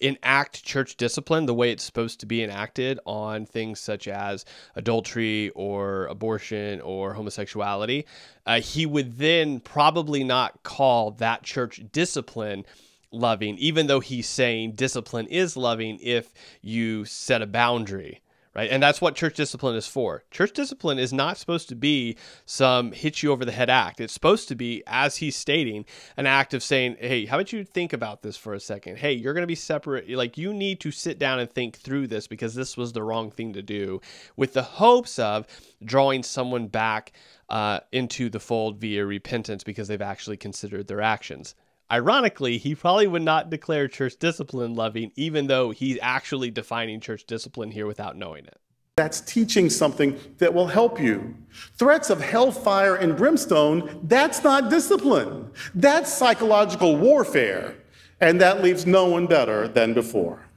[0.00, 5.50] enact church discipline the way it's supposed to be enacted on things such as adultery
[5.54, 8.04] or abortion or homosexuality,
[8.44, 12.64] uh, he would then probably not call that church discipline
[13.10, 18.20] loving, even though he's saying discipline is loving if you set a boundary
[18.54, 18.70] right?
[18.70, 20.24] And that's what church discipline is for.
[20.30, 24.00] Church discipline is not supposed to be some hit you over the head act.
[24.00, 25.84] It's supposed to be, as he's stating,
[26.16, 28.98] an act of saying, hey, how about you think about this for a second?
[28.98, 30.08] Hey, you're going to be separate.
[30.08, 33.30] Like, you need to sit down and think through this because this was the wrong
[33.30, 34.00] thing to do
[34.36, 35.46] with the hopes of
[35.84, 37.12] drawing someone back
[37.48, 41.54] uh, into the fold via repentance because they've actually considered their actions.
[41.94, 47.24] Ironically, he probably would not declare church discipline loving, even though he's actually defining church
[47.24, 48.58] discipline here without knowing it.
[48.96, 51.36] That's teaching something that will help you.
[51.78, 55.48] Threats of hellfire and brimstone, that's not discipline.
[55.72, 57.76] That's psychological warfare.
[58.20, 60.48] And that leaves no one better than before.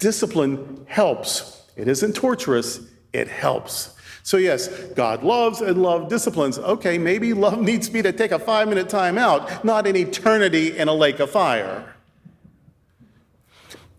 [0.00, 1.62] Discipline helps.
[1.76, 2.80] It isn't torturous,
[3.12, 3.94] it helps.
[4.22, 6.58] So, yes, God loves and love disciplines.
[6.58, 10.76] Okay, maybe love needs me to take a five minute time out, not an eternity
[10.76, 11.94] in a lake of fire.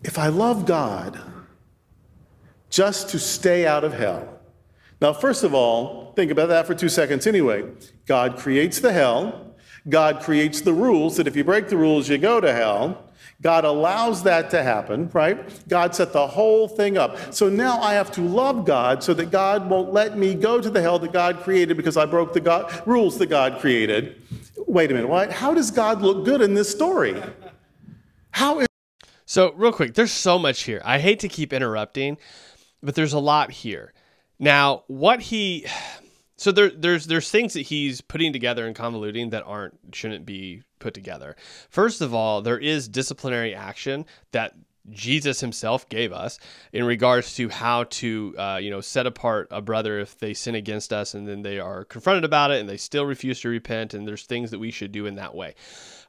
[0.04, 1.20] If I love God,
[2.70, 4.40] just to stay out of hell.
[5.00, 7.64] Now, first of all, think about that for two seconds anyway.
[8.06, 9.52] God creates the hell,
[9.88, 13.04] God creates the rules that if you break the rules, you go to hell.
[13.42, 15.68] God allows that to happen, right?
[15.68, 17.34] God set the whole thing up.
[17.34, 20.70] So now I have to love God so that God won't let me go to
[20.70, 24.22] the hell that God created because I broke the God, rules that God created.
[24.68, 25.32] Wait a minute, what?
[25.32, 27.20] How does God look good in this story?
[28.30, 28.68] How is
[29.26, 30.80] So, real quick, there's so much here.
[30.84, 32.18] I hate to keep interrupting,
[32.80, 33.92] but there's a lot here.
[34.38, 35.66] Now, what he
[36.42, 40.62] so there there's there's things that he's putting together and convoluting that aren't shouldn't be
[40.80, 41.36] put together.
[41.70, 44.54] First of all, there is disciplinary action that
[44.90, 46.40] Jesus himself gave us
[46.72, 50.56] in regards to how to, uh, you know, set apart a brother if they sin
[50.56, 53.94] against us and then they are confronted about it and they still refuse to repent.
[53.94, 55.54] And there's things that we should do in that way.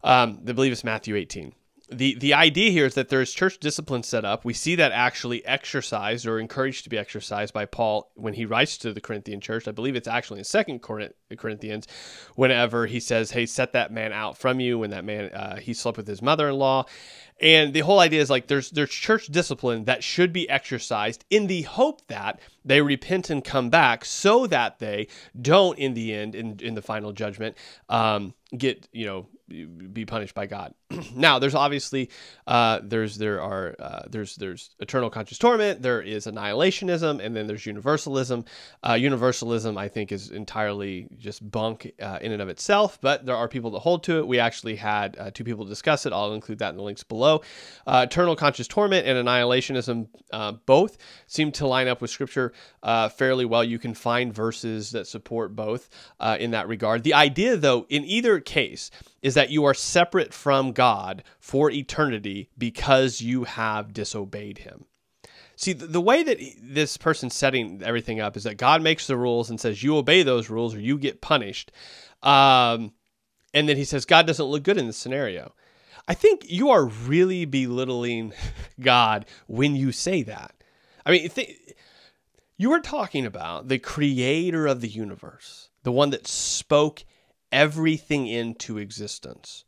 [0.03, 1.53] Um, I believe it's Matthew 18
[1.89, 4.45] the the idea here is that there's church discipline set up.
[4.45, 8.77] We see that actually exercised or encouraged to be exercised by Paul when he writes
[8.79, 9.67] to the Corinthian church.
[9.67, 11.87] I believe it's actually in Second Corinthians,
[12.35, 15.73] whenever he says, "Hey, set that man out from you." When that man uh, he
[15.73, 16.85] slept with his mother-in-law,
[17.41, 21.47] and the whole idea is like there's there's church discipline that should be exercised in
[21.47, 25.07] the hope that they repent and come back, so that they
[25.39, 27.57] don't, in the end, in in the final judgment,
[27.89, 30.73] um, get you know be punished by God.
[31.15, 32.09] now, there's obviously
[32.47, 35.81] uh, there's there are uh, there's there's eternal conscious torment.
[35.81, 38.45] There is annihilationism, and then there's universalism.
[38.83, 42.99] Uh, universalism, I think, is entirely just bunk uh, in and of itself.
[43.01, 44.27] But there are people that hold to it.
[44.27, 46.13] We actually had uh, two people discuss it.
[46.13, 47.41] I'll include that in the links below.
[47.87, 50.07] Uh, eternal conscious torment and annihilationism
[50.65, 52.53] both seem to line up with Scripture
[53.15, 53.63] fairly well.
[53.63, 55.89] You can find verses that support both
[56.39, 57.03] in that regard.
[57.03, 58.91] The idea, though, in either case
[59.23, 60.82] is that you are separate from God
[61.39, 64.85] for eternity because you have disobeyed him.
[65.55, 69.49] See, the way that this person's setting everything up is that God makes the rules
[69.49, 71.71] and says, you obey those rules or you get punished.
[72.23, 72.93] Um,
[73.53, 75.53] and then he says, God doesn't look good in this scenario.
[76.07, 78.33] I think you are really belittling
[78.79, 80.55] God when you say that.
[81.05, 81.57] I mean, th-
[82.57, 87.03] you are talking about the creator of the universe, the one that spoke
[87.51, 89.65] everything into existence.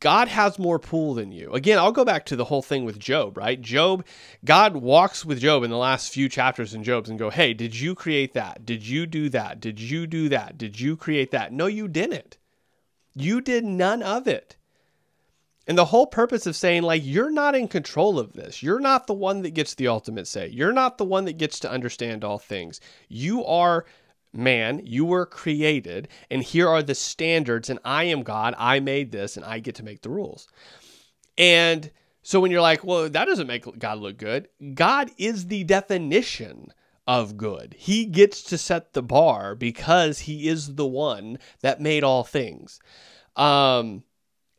[0.00, 1.52] God has more pull than you.
[1.52, 3.60] Again, I'll go back to the whole thing with Job, right?
[3.60, 4.04] Job,
[4.44, 7.78] God walks with Job in the last few chapters in Job's and go, "Hey, did
[7.78, 8.66] you create that?
[8.66, 9.60] Did you do that?
[9.60, 10.58] Did you do that?
[10.58, 12.36] Did you create that?" No, you didn't.
[13.14, 14.56] You did none of it.
[15.66, 18.64] And the whole purpose of saying, like, you're not in control of this.
[18.64, 20.48] You're not the one that gets the ultimate say.
[20.48, 22.80] You're not the one that gets to understand all things.
[23.08, 23.84] You are
[24.32, 29.12] man, you were created, and here are the standards, and I am God, I made
[29.12, 30.48] this, and I get to make the rules.
[31.36, 31.90] And
[32.22, 36.72] so when you're like, well, that doesn't make God look good, God is the definition
[37.06, 37.74] of good.
[37.76, 42.80] He gets to set the bar because he is the one that made all things.
[43.34, 44.04] Um,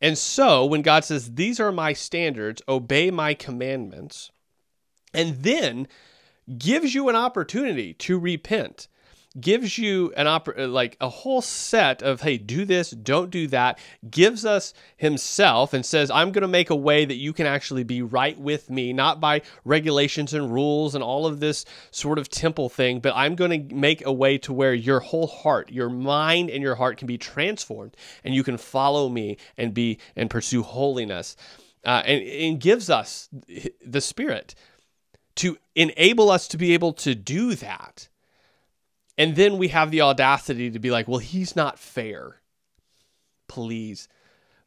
[0.02, 4.32] and so when God says, These are my standards, obey my commandments,
[5.14, 5.88] and then
[6.58, 8.90] gives you an opportunity to repent
[9.40, 13.80] gives you an op- like a whole set of hey do this don't do that
[14.10, 17.84] gives us himself and says i'm going to make a way that you can actually
[17.84, 22.30] be right with me not by regulations and rules and all of this sort of
[22.30, 25.90] temple thing but i'm going to make a way to where your whole heart your
[25.90, 30.30] mind and your heart can be transformed and you can follow me and be and
[30.30, 31.36] pursue holiness.
[31.86, 33.28] Uh, and, and gives us
[33.86, 34.56] the spirit
[35.36, 38.08] to enable us to be able to do that
[39.18, 42.42] and then we have the audacity to be like, well, he's not fair.
[43.48, 44.08] Please.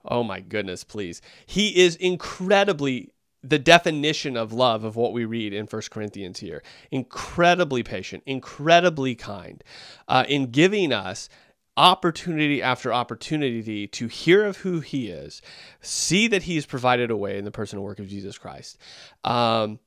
[0.05, 1.21] Oh my goodness, please.
[1.47, 6.63] He is incredibly the definition of love of what we read in First Corinthians here.
[6.91, 9.63] Incredibly patient, incredibly kind,
[10.09, 11.29] uh, in giving us
[11.77, 15.43] opportunity after opportunity to hear of who he is,
[15.81, 18.79] see that he he's provided a way in the personal work of Jesus Christ.
[19.25, 19.79] Um,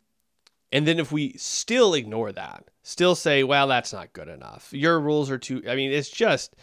[0.71, 4.69] and then if we still ignore that, still say, well, that's not good enough.
[4.71, 6.55] Your rules are too, I mean, it's just,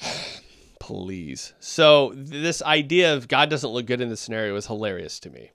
[0.80, 1.52] please.
[1.60, 5.50] So this idea of God doesn't look good in this scenario is hilarious to me.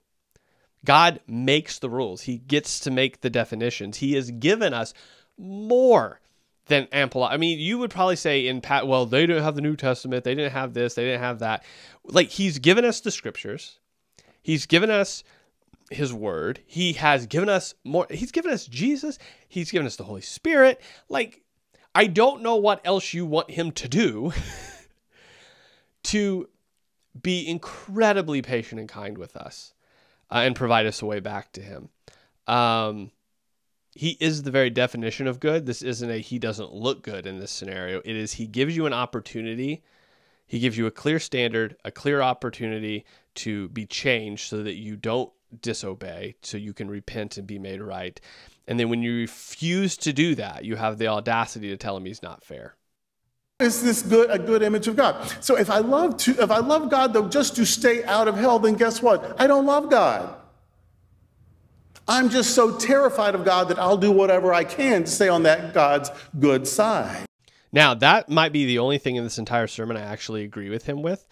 [0.84, 2.22] God makes the rules.
[2.22, 3.98] He gets to make the definitions.
[3.98, 4.94] He has given us
[5.36, 6.20] more
[6.66, 7.22] than ample.
[7.22, 10.24] I mean, you would probably say in Pat, well, they didn't have the New Testament.
[10.24, 10.94] They didn't have this.
[10.94, 11.64] They didn't have that.
[12.04, 13.78] Like he's given us the scriptures.
[14.42, 15.22] He's given us
[15.90, 16.60] his word.
[16.66, 18.06] He has given us more.
[18.10, 19.18] He's given us Jesus.
[19.48, 20.80] He's given us the Holy Spirit.
[21.08, 21.42] Like,
[21.94, 24.32] I don't know what else you want him to do
[26.04, 26.48] to
[27.20, 29.74] be incredibly patient and kind with us
[30.30, 31.88] uh, and provide us a way back to him.
[32.46, 33.10] Um,
[33.94, 35.66] he is the very definition of good.
[35.66, 38.00] This isn't a he doesn't look good in this scenario.
[38.04, 39.82] It is he gives you an opportunity.
[40.46, 43.04] He gives you a clear standard, a clear opportunity
[43.36, 47.80] to be changed so that you don't disobey, so you can repent and be made
[47.80, 48.20] right.
[48.66, 52.04] And then when you refuse to do that, you have the audacity to tell him
[52.04, 52.76] he's not fair.
[53.58, 55.30] Is this good a good image of God?
[55.40, 58.36] So if I love to if I love God though just to stay out of
[58.36, 59.38] hell, then guess what?
[59.38, 60.34] I don't love God.
[62.08, 65.44] I'm just so terrified of God that I'll do whatever I can to stay on
[65.44, 67.26] that God's good side.
[67.72, 70.86] Now, that might be the only thing in this entire sermon I actually agree with
[70.86, 71.24] him with.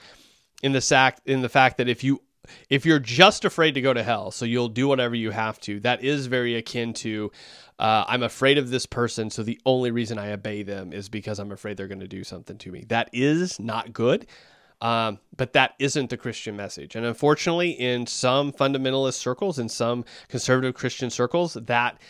[0.63, 2.23] In the sac in the fact that if you
[2.69, 5.81] if you're just afraid to go to hell, so you'll do whatever you have to,
[5.81, 7.31] that is very akin to
[7.79, 11.39] uh, I'm afraid of this person, so the only reason I obey them is because
[11.39, 12.85] I'm afraid they're going to do something to me.
[12.89, 14.27] That is not good.
[14.81, 16.95] Um, but that isn't the Christian message.
[16.95, 22.01] And unfortunately, in some fundamentalist circles, in some conservative Christian circles, that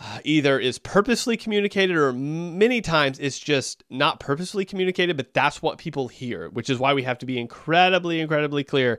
[0.00, 5.62] uh, either is purposely communicated or many times it's just not purposely communicated, but that's
[5.62, 8.98] what people hear, which is why we have to be incredibly, incredibly clear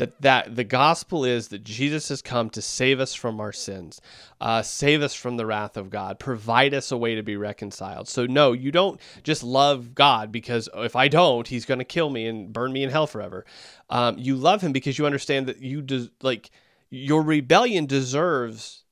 [0.00, 4.00] that that the gospel is that Jesus has come to save us from our sins,
[4.40, 8.08] uh, save us from the wrath of God, provide us a way to be reconciled.
[8.08, 12.10] So no, you don't just love God because if I don't, He's going to kill
[12.10, 13.44] me and burn me in hell forever.
[13.88, 16.50] Um, you love Him because you understand that you des- like
[16.88, 18.84] your rebellion deserves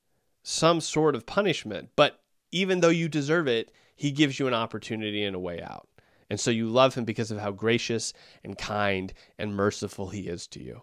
[0.42, 2.20] some sort of punishment, but
[2.52, 5.88] even though you deserve it, He gives you an opportunity and a way out.
[6.30, 8.12] And so you love him because of how gracious
[8.44, 10.82] and kind and merciful he is to you.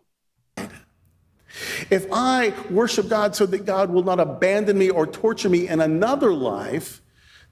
[1.89, 5.81] If I worship God so that God will not abandon me or torture me in
[5.81, 7.01] another life,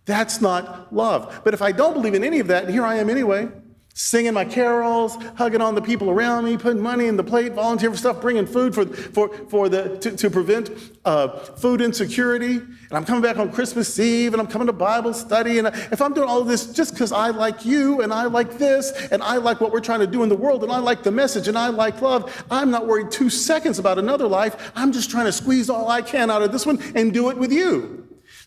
[0.05, 1.41] that's not love.
[1.43, 3.49] But if I don't believe in any of that, here I am anyway,
[3.93, 7.93] singing my carols, hugging on the people around me, putting money in the plate, volunteering
[7.93, 10.71] for stuff, bringing food for, for, for the, to, to prevent
[11.05, 12.55] uh, food insecurity.
[12.55, 15.59] And I'm coming back on Christmas Eve and I'm coming to Bible study.
[15.59, 18.57] And if I'm doing all of this just because I like you and I like
[18.57, 21.03] this and I like what we're trying to do in the world and I like
[21.03, 24.71] the message and I like love, I'm not worried two seconds about another life.
[24.75, 27.37] I'm just trying to squeeze all I can out of this one and do it
[27.37, 28.03] with you.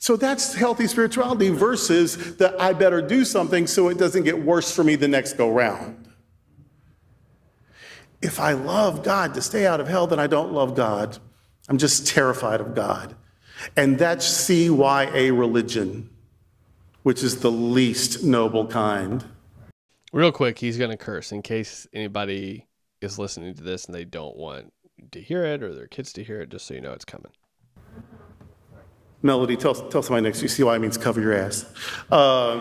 [0.07, 4.71] So that's healthy spirituality versus that I better do something so it doesn't get worse
[4.71, 6.07] for me the next go round.
[8.23, 11.19] If I love God to stay out of hell, then I don't love God.
[11.69, 13.17] I'm just terrified of God.
[13.77, 16.09] And that's CYA religion,
[17.03, 19.25] which is the least noble kind.
[20.13, 22.69] Real quick, he's going to curse in case anybody
[23.01, 24.73] is listening to this and they don't want
[25.11, 27.33] to hear it or their kids to hear it, just so you know it's coming.
[29.23, 31.65] Melody, tell, tell somebody next to you, see why it means cover your ass.
[32.11, 32.61] Uh,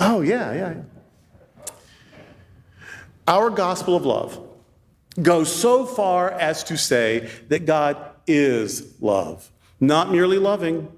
[0.00, 0.74] oh, yeah, yeah.
[3.26, 4.40] Our gospel of love
[5.22, 10.90] goes so far as to say that God is love, not merely loving,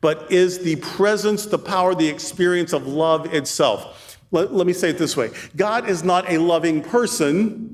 [0.00, 4.18] but is the presence, the power, the experience of love itself.
[4.30, 7.73] Let, let me say it this way God is not a loving person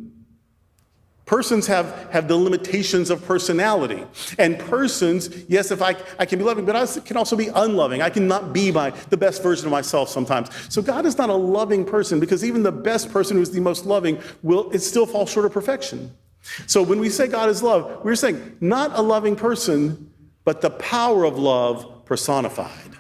[1.31, 4.05] Persons have, have the limitations of personality.
[4.37, 8.03] And persons, yes, if I, I can be loving, but I can also be unloving.
[8.03, 10.49] I cannot be my, the best version of myself sometimes.
[10.68, 13.87] So God is not a loving person because even the best person who's the most
[13.87, 16.12] loving will it still falls short of perfection.
[16.66, 20.11] So when we say God is love, we're saying not a loving person,
[20.43, 22.97] but the power of love personified.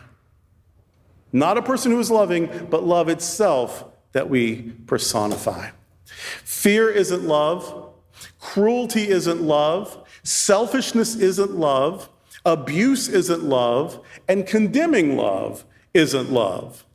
[1.32, 5.70] Not a person who is loving, but love itself that we personify.
[6.44, 7.89] Fear isn't love.
[8.40, 12.08] Cruelty isn't love, selfishness isn't love,
[12.44, 16.86] abuse isn't love, and condemning love isn't love.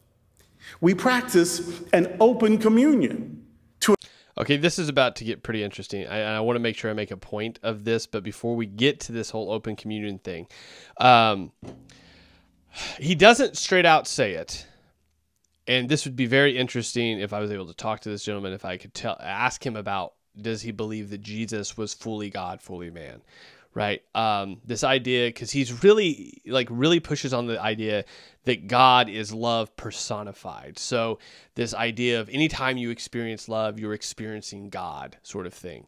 [0.81, 3.45] We practice an open communion.
[3.81, 3.95] To
[4.39, 6.07] okay, this is about to get pretty interesting.
[6.07, 8.65] I, I want to make sure I make a point of this, but before we
[8.65, 10.47] get to this whole open communion thing,
[10.97, 11.51] um,
[12.99, 14.65] he doesn't straight out say it.
[15.67, 18.53] And this would be very interesting if I was able to talk to this gentleman,
[18.53, 22.61] if I could tell, ask him about does he believe that Jesus was fully God,
[22.61, 23.21] fully man?
[23.75, 24.01] right?
[24.15, 28.05] Um, this idea, because he's really, like, really pushes on the idea
[28.45, 30.79] that God is love personified.
[30.79, 31.19] So,
[31.55, 35.85] this idea of anytime you experience love, you're experiencing God, sort of thing.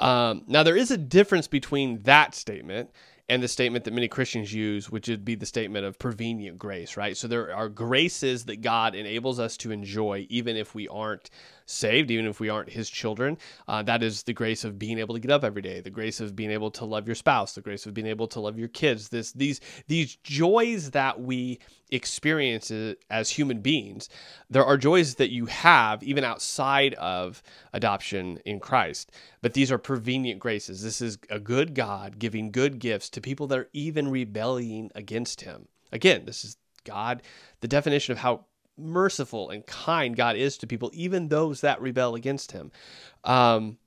[0.00, 2.90] Um, now, there is a difference between that statement
[3.28, 6.96] and the statement that many Christians use, which would be the statement of prevenient grace,
[6.96, 7.16] right?
[7.16, 11.28] So there are graces that God enables us to enjoy, even if we aren't
[11.66, 13.36] saved, even if we aren't His children.
[13.66, 16.20] Uh, that is the grace of being able to get up every day, the grace
[16.20, 18.68] of being able to love your spouse, the grace of being able to love your
[18.68, 19.10] kids.
[19.10, 21.58] This these these joys that we
[21.90, 22.70] experience
[23.10, 24.08] as human beings.
[24.50, 29.10] There are joys that you have even outside of adoption in Christ,
[29.42, 30.82] but these are prevenient graces.
[30.82, 35.42] This is a good God giving good gifts to people that are even rebelling against
[35.42, 35.68] Him.
[35.92, 37.22] Again, this is God,
[37.60, 38.44] the definition of how
[38.76, 42.70] merciful and kind God is to people, even those that rebel against Him.
[43.24, 43.78] Um,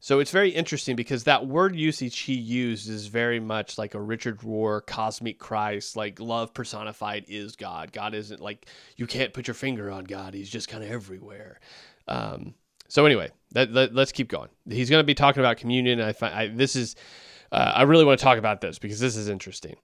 [0.00, 4.00] so it's very interesting because that word usage he used is very much like a
[4.00, 7.92] Richard Rohr cosmic Christ, like love personified is God.
[7.92, 11.58] God isn't like you can't put your finger on God; He's just kind of everywhere.
[12.06, 12.54] Um,
[12.86, 14.48] so anyway, that, let, us keep going.
[14.68, 16.00] He's going to be talking about communion.
[16.00, 16.94] I find I, this is
[17.50, 19.76] uh, I really want to talk about this because this is interesting.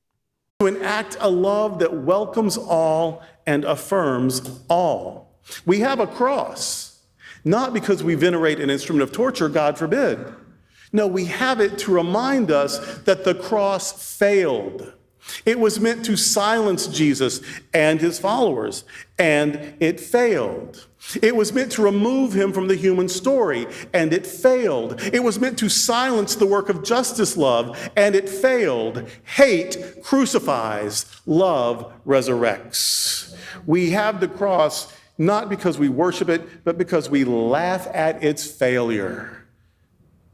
[0.61, 5.41] To enact a love that welcomes all and affirms all.
[5.67, 6.93] We have a cross
[7.45, 10.18] not because we venerate an instrument of torture, God forbid.
[10.92, 14.92] No, we have it to remind us that the cross failed.
[15.47, 17.40] It was meant to silence Jesus
[17.72, 18.84] and his followers,
[19.18, 20.86] and it failed.
[21.20, 25.01] It was meant to remove him from the human story, and it failed.
[25.12, 29.09] It was meant to silence the work of justice love, and it failed.
[29.24, 33.34] Hate crucifies, love resurrects.
[33.66, 38.51] We have the cross not because we worship it, but because we laugh at its
[38.51, 39.47] failure.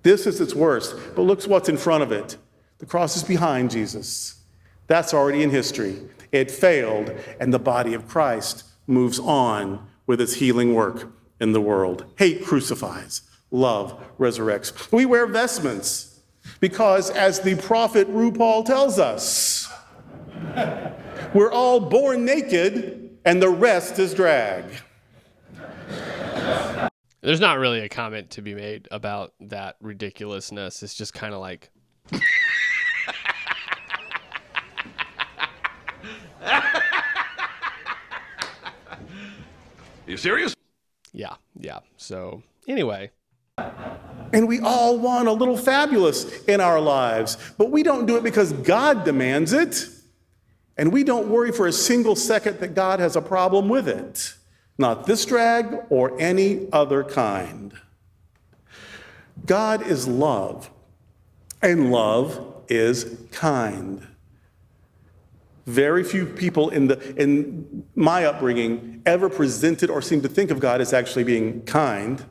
[0.03, 2.37] This is its worst, but look what's in front of it.
[2.79, 4.41] The cross is behind Jesus.
[4.87, 5.99] That's already in history.
[6.33, 11.61] It failed, and the body of Christ moves on with its healing work in the
[11.61, 12.07] world.
[12.17, 14.91] Hate crucifies, love resurrects.
[14.91, 16.21] We wear vestments
[16.61, 19.71] because, as the prophet RuPaul tells us,
[21.35, 24.65] we're all born naked and the rest is drag.
[27.23, 30.83] There's not really a comment to be made about that ridiculousness.
[30.83, 31.71] It's just kind of like.
[40.07, 40.57] you serious?
[41.13, 41.81] Yeah, yeah.
[41.99, 43.11] So, anyway.
[44.33, 48.23] And we all want a little fabulous in our lives, but we don't do it
[48.23, 49.89] because God demands it.
[50.81, 54.33] And we don't worry for a single second that God has a problem with it.
[54.79, 57.75] Not this drag or any other kind.
[59.45, 60.71] God is love,
[61.61, 64.07] and love is kind.
[65.67, 70.61] Very few people in, the, in my upbringing ever presented or seemed to think of
[70.61, 72.25] God as actually being kind.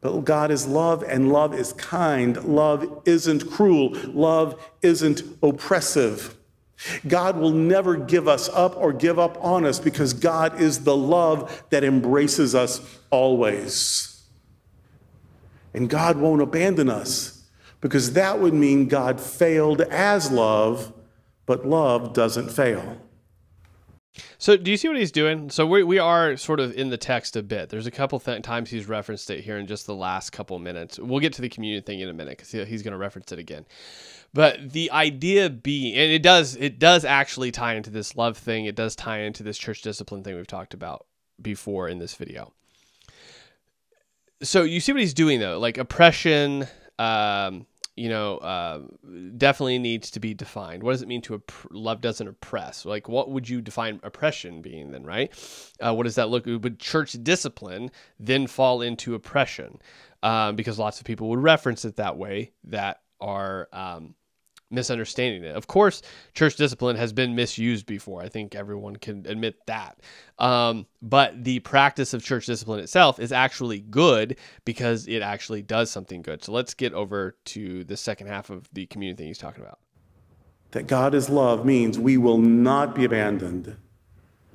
[0.00, 2.42] But God is love, and love is kind.
[2.44, 3.90] Love isn't cruel.
[4.06, 6.34] Love isn't oppressive.
[7.06, 10.96] God will never give us up or give up on us because God is the
[10.96, 12.80] love that embraces us
[13.10, 14.24] always.
[15.74, 17.44] And God won't abandon us
[17.80, 20.92] because that would mean God failed as love,
[21.46, 23.01] but love doesn't fail.
[24.38, 25.48] So, do you see what he's doing?
[25.50, 27.70] So, we, we are sort of in the text a bit.
[27.70, 30.98] There's a couple th- times he's referenced it here in just the last couple minutes.
[30.98, 33.38] We'll get to the communion thing in a minute because he's going to reference it
[33.38, 33.64] again.
[34.34, 38.64] But the idea being, and it does, it does actually tie into this love thing.
[38.64, 41.06] It does tie into this church discipline thing we've talked about
[41.40, 42.52] before in this video.
[44.42, 46.66] So you see what he's doing though, like oppression,
[46.98, 47.66] um,
[47.96, 48.80] you know, uh,
[49.36, 50.82] definitely needs to be defined.
[50.82, 52.86] What does it mean to love doesn't oppress?
[52.86, 55.30] Like, what would you define oppression being then, right?
[55.80, 56.46] Uh, what does that look?
[56.46, 59.80] Would church discipline then fall into oppression?
[60.22, 64.14] Um, because lots of people would reference it that way that are um,
[64.72, 65.54] misunderstanding it.
[65.54, 66.02] Of course,
[66.34, 68.22] church discipline has been misused before.
[68.22, 69.98] I think everyone can admit that.
[70.38, 75.90] Um, but the practice of church discipline itself is actually good because it actually does
[75.90, 76.42] something good.
[76.42, 79.78] So let's get over to the second half of the community thing he's talking about.
[80.72, 83.76] That God is love means we will not be abandoned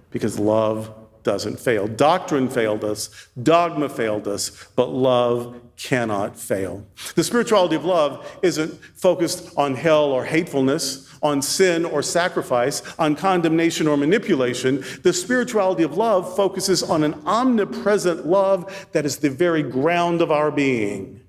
[0.09, 0.93] because love
[1.27, 1.87] doesn't fail.
[1.87, 6.87] Doctrine failed us, dogma failed us, but love cannot fail.
[7.15, 13.17] The spirituality of love isn't focused on hell or hatefulness, on sin or sacrifice, on
[13.17, 14.85] condemnation or manipulation.
[15.03, 20.31] The spirituality of love focuses on an omnipresent love that is the very ground of
[20.31, 21.19] our being.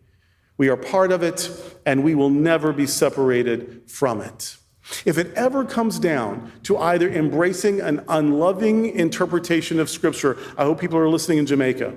[0.58, 1.50] We are part of it,
[1.84, 4.57] and we will never be separated from it.
[5.04, 10.80] If it ever comes down to either embracing an unloving interpretation of Scripture, I hope
[10.80, 11.94] people are listening in Jamaica.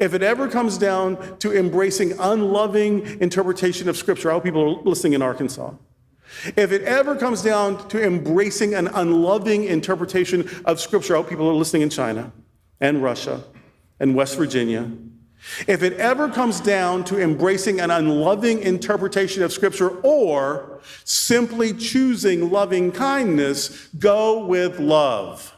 [0.00, 4.82] If it ever comes down to embracing unloving interpretation of Scripture, I hope people are
[4.82, 5.74] listening in Arkansas.
[6.56, 11.48] If it ever comes down to embracing an unloving interpretation of Scripture, I hope people
[11.48, 12.32] are listening in China
[12.80, 13.44] and Russia
[14.00, 14.90] and West Virginia
[15.66, 22.50] if it ever comes down to embracing an unloving interpretation of Scripture or simply choosing
[22.50, 25.52] loving kindness, go with love.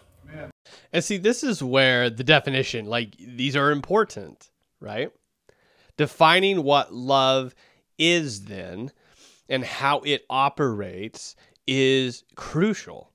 [0.92, 5.10] And see, this is where the definition, like, these are important, right?
[5.96, 7.54] Defining what love
[7.98, 8.92] is then
[9.48, 11.36] and how it operates
[11.66, 13.10] is crucial.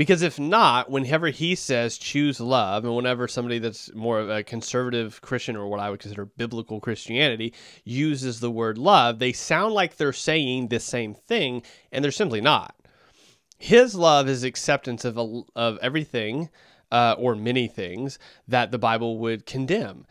[0.00, 4.42] Because if not, whenever he says choose love, and whenever somebody that's more of a
[4.42, 7.52] conservative Christian or what I would consider biblical Christianity
[7.84, 12.40] uses the word love, they sound like they're saying the same thing, and they're simply
[12.40, 12.74] not.
[13.58, 16.48] His love is acceptance of, a, of everything
[16.90, 20.06] uh, or many things that the Bible would condemn.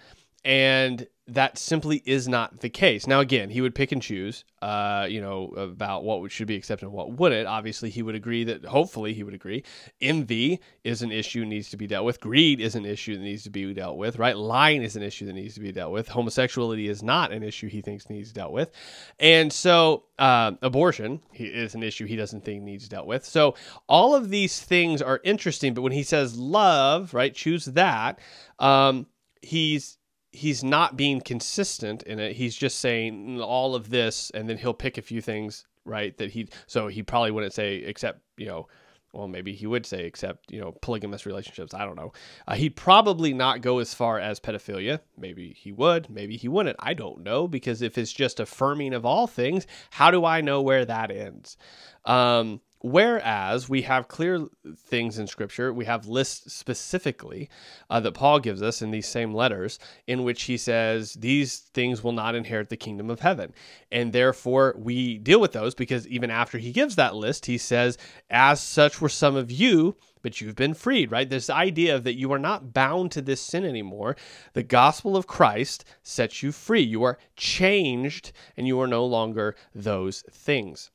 [0.46, 3.06] And that simply is not the case.
[3.06, 6.86] Now, again, he would pick and choose, uh, you know, about what should be accepted
[6.86, 7.48] and what wouldn't.
[7.48, 9.64] Obviously, he would agree that, hopefully, he would agree.
[10.02, 12.20] Envy is an issue needs to be dealt with.
[12.20, 14.36] Greed is an issue that needs to be dealt with, right?
[14.36, 16.08] Lying is an issue that needs to be dealt with.
[16.08, 18.72] Homosexuality is not an issue he thinks needs dealt with.
[19.20, 23.24] And so, uh, abortion is an issue he doesn't think needs dealt with.
[23.26, 23.56] So,
[23.88, 28.20] all of these things are interesting, but when he says love, right, choose that,
[28.58, 29.06] um,
[29.42, 29.99] he's
[30.32, 32.36] he's not being consistent in it.
[32.36, 36.18] He's just saying all of this, and then he'll pick a few things, right?
[36.18, 38.68] That he so he probably wouldn't say except you know,
[39.12, 41.74] well maybe he would say except you know polygamous relationships.
[41.74, 42.14] I don't know.
[42.48, 45.00] Uh, he'd probably not go as far as pedophilia.
[45.18, 46.10] Maybe he would.
[46.10, 46.78] Maybe he wouldn't.
[46.80, 50.62] I don't know because if it's just affirming of all things, how do I know
[50.62, 51.58] where that ends?
[52.06, 57.50] Um, Whereas we have clear things in Scripture, we have lists specifically
[57.90, 62.02] uh, that Paul gives us in these same letters, in which he says these things
[62.02, 63.54] will not inherit the kingdom of heaven.
[63.92, 67.98] And therefore, we deal with those because even after he gives that list, he says,
[68.30, 71.30] As such were some of you, but you've been freed, right?
[71.30, 74.16] This idea of that you are not bound to this sin anymore.
[74.54, 76.82] The gospel of Christ sets you free.
[76.82, 80.92] You are changed, and you are no longer those things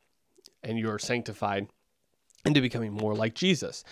[0.64, 1.68] and you're sanctified
[2.44, 3.84] into becoming more like Jesus.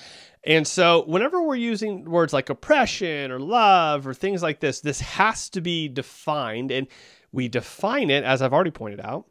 [0.45, 5.01] And so, whenever we're using words like oppression or love or things like this, this
[5.01, 6.71] has to be defined.
[6.71, 6.87] And
[7.31, 9.27] we define it, as I've already pointed out,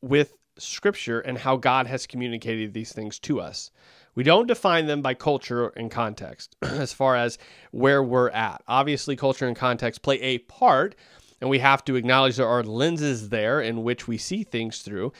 [0.00, 3.70] with scripture and how God has communicated these things to us.
[4.14, 7.36] We don't define them by culture and context as far as
[7.72, 8.62] where we're at.
[8.68, 10.94] Obviously, culture and context play a part,
[11.40, 15.12] and we have to acknowledge there are lenses there in which we see things through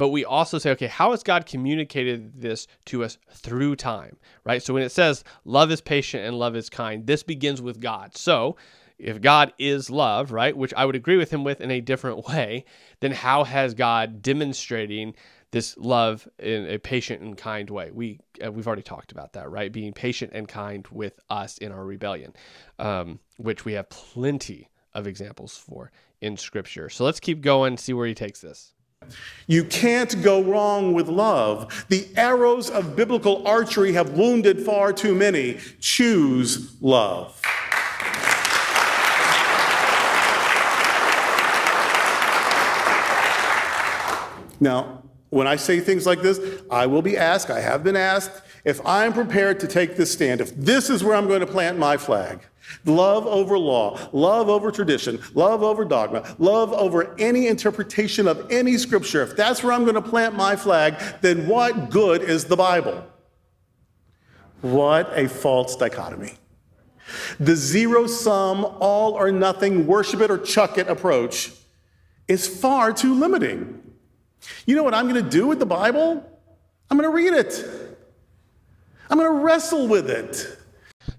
[0.00, 4.62] but we also say, okay, how has God communicated this to us through time, right?
[4.62, 8.16] So when it says love is patient and love is kind, this begins with God.
[8.16, 8.56] So
[8.98, 12.26] if God is love, right, which I would agree with him with in a different
[12.28, 12.64] way,
[13.00, 15.12] then how has God demonstrating
[15.50, 17.90] this love in a patient and kind way?
[17.92, 19.70] We uh, we've already talked about that, right?
[19.70, 22.32] Being patient and kind with us in our rebellion,
[22.78, 25.92] um, which we have plenty of examples for
[26.22, 26.88] in Scripture.
[26.88, 28.72] So let's keep going, see where he takes this.
[29.46, 31.86] You can't go wrong with love.
[31.88, 35.58] The arrows of biblical archery have wounded far too many.
[35.80, 37.40] Choose love.
[44.60, 48.42] Now, when I say things like this, I will be asked, I have been asked,
[48.64, 51.78] if I'm prepared to take this stand, if this is where I'm going to plant
[51.78, 52.40] my flag.
[52.84, 58.78] Love over law, love over tradition, love over dogma, love over any interpretation of any
[58.78, 59.22] scripture.
[59.22, 63.04] If that's where I'm going to plant my flag, then what good is the Bible?
[64.60, 66.34] What a false dichotomy.
[67.38, 71.52] The zero sum, all or nothing, worship it or chuck it approach
[72.28, 73.82] is far too limiting.
[74.64, 76.24] You know what I'm going to do with the Bible?
[76.88, 77.64] I'm going to read it.
[79.08, 80.56] I'm going to wrestle with it.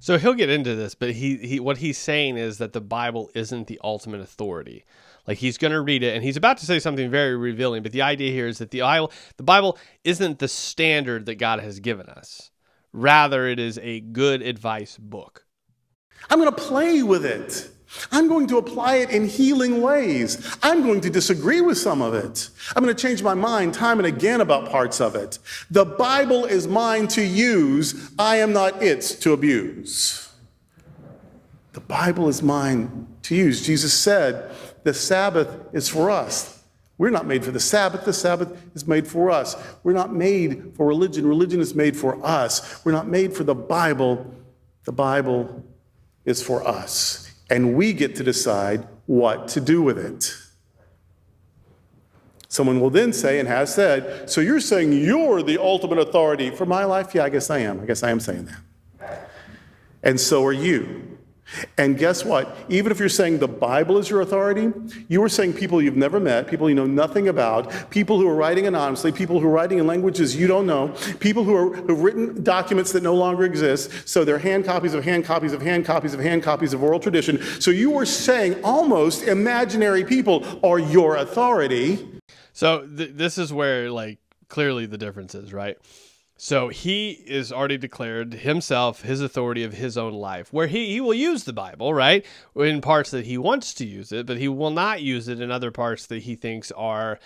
[0.01, 3.29] So he'll get into this, but he, he what he's saying is that the Bible
[3.35, 4.83] isn't the ultimate authority.
[5.27, 7.83] Like he's going to read it, and he's about to say something very revealing.
[7.83, 11.59] But the idea here is that the Bible, the Bible isn't the standard that God
[11.59, 12.49] has given us.
[12.91, 15.45] Rather, it is a good advice book.
[16.31, 17.69] I'm going to play with it.
[18.11, 20.57] I'm going to apply it in healing ways.
[20.63, 22.49] I'm going to disagree with some of it.
[22.75, 25.39] I'm going to change my mind time and again about parts of it.
[25.69, 30.29] The Bible is mine to use, I am not its to abuse.
[31.73, 33.65] The Bible is mine to use.
[33.65, 34.51] Jesus said,
[34.83, 36.61] The Sabbath is for us.
[36.97, 38.05] We're not made for the Sabbath.
[38.05, 39.55] The Sabbath is made for us.
[39.83, 41.25] We're not made for religion.
[41.25, 42.85] Religion is made for us.
[42.85, 44.31] We're not made for the Bible.
[44.83, 45.63] The Bible
[46.25, 47.30] is for us.
[47.51, 50.33] And we get to decide what to do with it.
[52.47, 56.65] Someone will then say, and has said, So you're saying you're the ultimate authority for
[56.65, 57.13] my life?
[57.13, 57.81] Yeah, I guess I am.
[57.81, 58.49] I guess I am saying
[58.99, 59.29] that.
[60.01, 61.10] And so are you.
[61.77, 62.57] And guess what?
[62.69, 64.71] Even if you're saying the Bible is your authority,
[65.07, 68.35] you are saying people you've never met, people you know nothing about, people who are
[68.35, 70.89] writing anonymously, people who are writing in languages you don't know,
[71.19, 74.07] people who are, who've written documents that no longer exist.
[74.07, 76.99] So they're hand copies of hand copies of hand copies of hand copies of oral
[76.99, 77.41] tradition.
[77.59, 82.21] So you are saying almost imaginary people are your authority.
[82.53, 85.77] So th- this is where like clearly the difference is, right?
[86.43, 90.99] So he is already declared himself his authority of his own life, where he, he
[90.99, 92.25] will use the Bible, right?
[92.55, 95.51] In parts that he wants to use it, but he will not use it in
[95.51, 97.19] other parts that he thinks are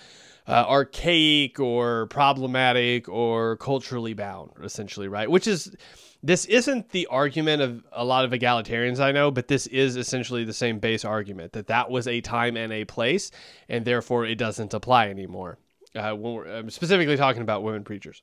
[0.49, 5.31] uh, archaic or problematic or culturally bound, essentially, right?
[5.31, 5.73] Which is,
[6.21, 10.43] this isn't the argument of a lot of egalitarians I know, but this is essentially
[10.43, 13.31] the same base argument that that was a time and a place,
[13.69, 15.57] and therefore it doesn't apply anymore.
[15.95, 18.21] Uh, when we're, I'm specifically talking about women preachers.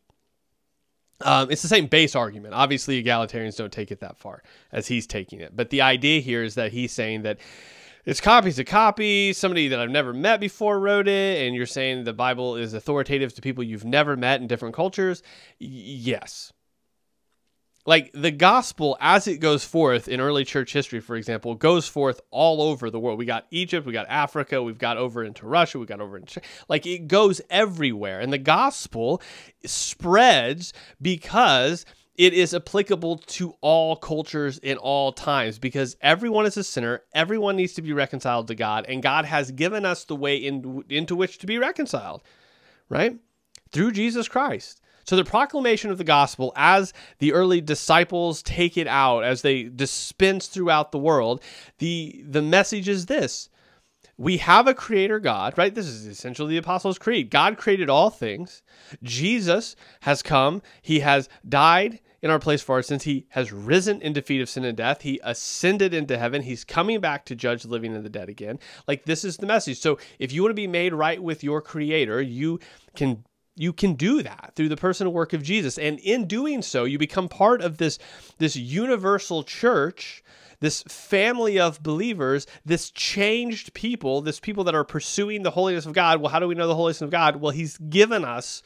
[1.24, 2.54] Um, it's the same base argument.
[2.54, 4.42] Obviously, egalitarians don't take it that far
[4.72, 5.56] as he's taking it.
[5.56, 7.38] But the idea here is that he's saying that
[8.04, 9.32] it's copies of copy.
[9.32, 13.32] Somebody that I've never met before wrote it, and you're saying the Bible is authoritative
[13.34, 15.22] to people you've never met in different cultures.
[15.60, 16.52] Y- yes,
[17.84, 22.20] like the gospel as it goes forth in early church history for example goes forth
[22.30, 23.18] all over the world.
[23.18, 26.40] We got egypt we got africa we've got over into russia we got over into
[26.68, 28.20] like it goes everywhere.
[28.20, 29.20] And the gospel
[29.64, 31.84] spreads because
[32.16, 35.58] it is applicable to all cultures in all times.
[35.58, 39.50] Because everyone is a sinner everyone needs to be reconciled to god and god has
[39.50, 42.22] given us the way in, into which to be reconciled
[42.88, 43.18] right?
[43.72, 48.86] Through jesus christ so the proclamation of the gospel, as the early disciples take it
[48.86, 51.42] out, as they dispense throughout the world,
[51.78, 53.48] the the message is this.
[54.18, 55.74] We have a creator God, right?
[55.74, 57.30] This is essentially the Apostles' Creed.
[57.30, 58.62] God created all things.
[59.02, 60.62] Jesus has come.
[60.82, 63.02] He has died in our place for our sins.
[63.02, 65.02] He has risen in defeat of sin and death.
[65.02, 66.42] He ascended into heaven.
[66.42, 68.58] He's coming back to judge the living and the dead again.
[68.86, 69.80] Like, this is the message.
[69.80, 72.60] So, if you want to be made right with your creator, you
[72.94, 73.24] can
[73.56, 75.78] you can do that through the personal work of Jesus.
[75.78, 77.98] And in doing so, you become part of this,
[78.38, 80.22] this universal church,
[80.60, 85.92] this family of believers, this changed people, this people that are pursuing the holiness of
[85.92, 86.20] God.
[86.20, 87.36] Well, how do we know the holiness of God?
[87.36, 88.62] Well, He's given us.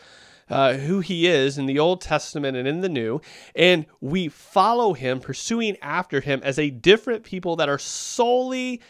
[0.48, 3.20] Uh, who he is in the Old Testament and in the New,
[3.56, 8.80] and we follow him, pursuing after him as a different people that are solely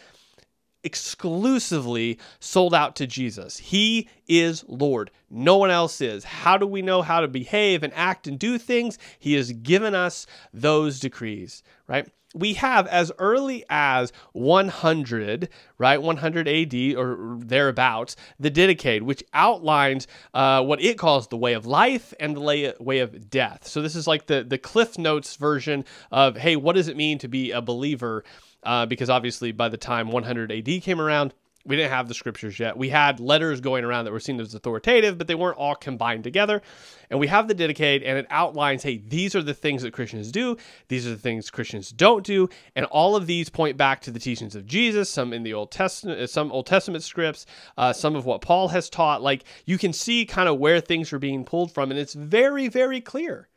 [0.87, 3.57] exclusively sold out to Jesus.
[3.57, 5.11] He is Lord.
[5.29, 6.23] No one else is.
[6.23, 8.97] How do we know how to behave and act and do things?
[9.19, 12.09] He has given us those decrees, right?
[12.33, 20.07] We have as early as 100, right, 100 AD or thereabouts, the Didache, which outlines
[20.33, 23.67] uh, what it calls the way of life and the way of death.
[23.67, 27.17] So this is like the the Cliff Notes version of, hey, what does it mean
[27.19, 28.23] to be a believer?
[28.67, 31.33] Uh, because obviously by the time 100 AD came around,
[31.65, 32.77] we didn't have the scriptures yet.
[32.77, 36.23] We had letters going around that were seen as authoritative, but they weren't all combined
[36.23, 36.61] together.
[37.09, 40.31] And we have the Didache, and it outlines hey, these are the things that Christians
[40.31, 40.57] do,
[40.89, 42.49] these are the things Christians don't do.
[42.75, 45.71] And all of these point back to the teachings of Jesus, some in the Old
[45.71, 47.45] Testament, uh, some Old Testament scripts,
[47.77, 49.21] uh, some of what Paul has taught.
[49.21, 52.67] Like you can see kind of where things are being pulled from, and it's very,
[52.67, 53.47] very clear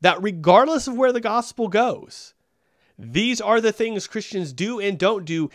[0.00, 2.34] that regardless of where the gospel goes,
[2.98, 5.50] these are the things Christians do and don't do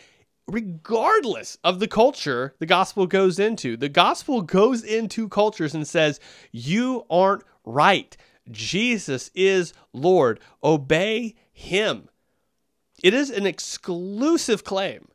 [0.47, 3.77] regardless of the culture the gospel goes into.
[3.77, 6.19] The gospel goes into cultures and says,
[6.51, 8.15] You aren't right.
[8.51, 10.39] Jesus is Lord.
[10.63, 12.09] Obey him.
[13.01, 15.07] It is an exclusive claim.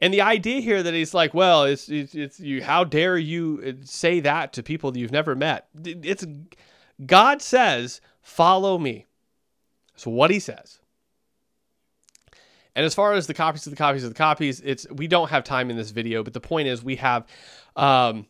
[0.00, 2.62] And the idea here that he's like, well, it's, it's, it's you.
[2.62, 5.68] How dare you uh, say that to people that you've never met?
[5.82, 6.26] It's
[7.06, 9.06] God says, follow me.
[9.96, 10.80] So what he says.
[12.76, 15.30] And as far as the copies of the copies of the copies, it's we don't
[15.30, 17.26] have time in this video, but the point is we have
[17.76, 18.26] um,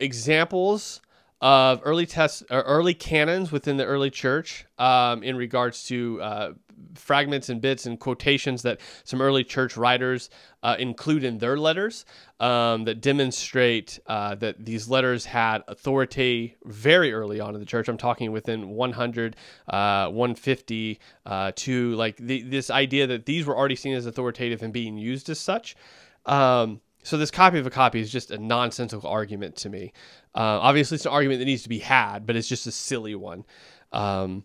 [0.00, 1.00] examples
[1.40, 6.52] of early tests early canons within the early church um, in regards to uh,
[6.94, 10.30] fragments and bits and quotations that some early church writers
[10.62, 12.04] uh, include in their letters
[12.38, 17.88] um, that demonstrate uh, that these letters had authority very early on in the church.
[17.88, 19.36] I'm talking within 100,
[19.68, 24.62] uh, 150 uh, to like the, this idea that these were already seen as authoritative
[24.62, 25.76] and being used as such.
[26.26, 29.92] Um, so this copy of a copy is just a nonsensical argument to me.
[30.34, 33.14] Uh, obviously, it's an argument that needs to be had, but it's just a silly
[33.14, 33.44] one.
[33.92, 34.44] Um,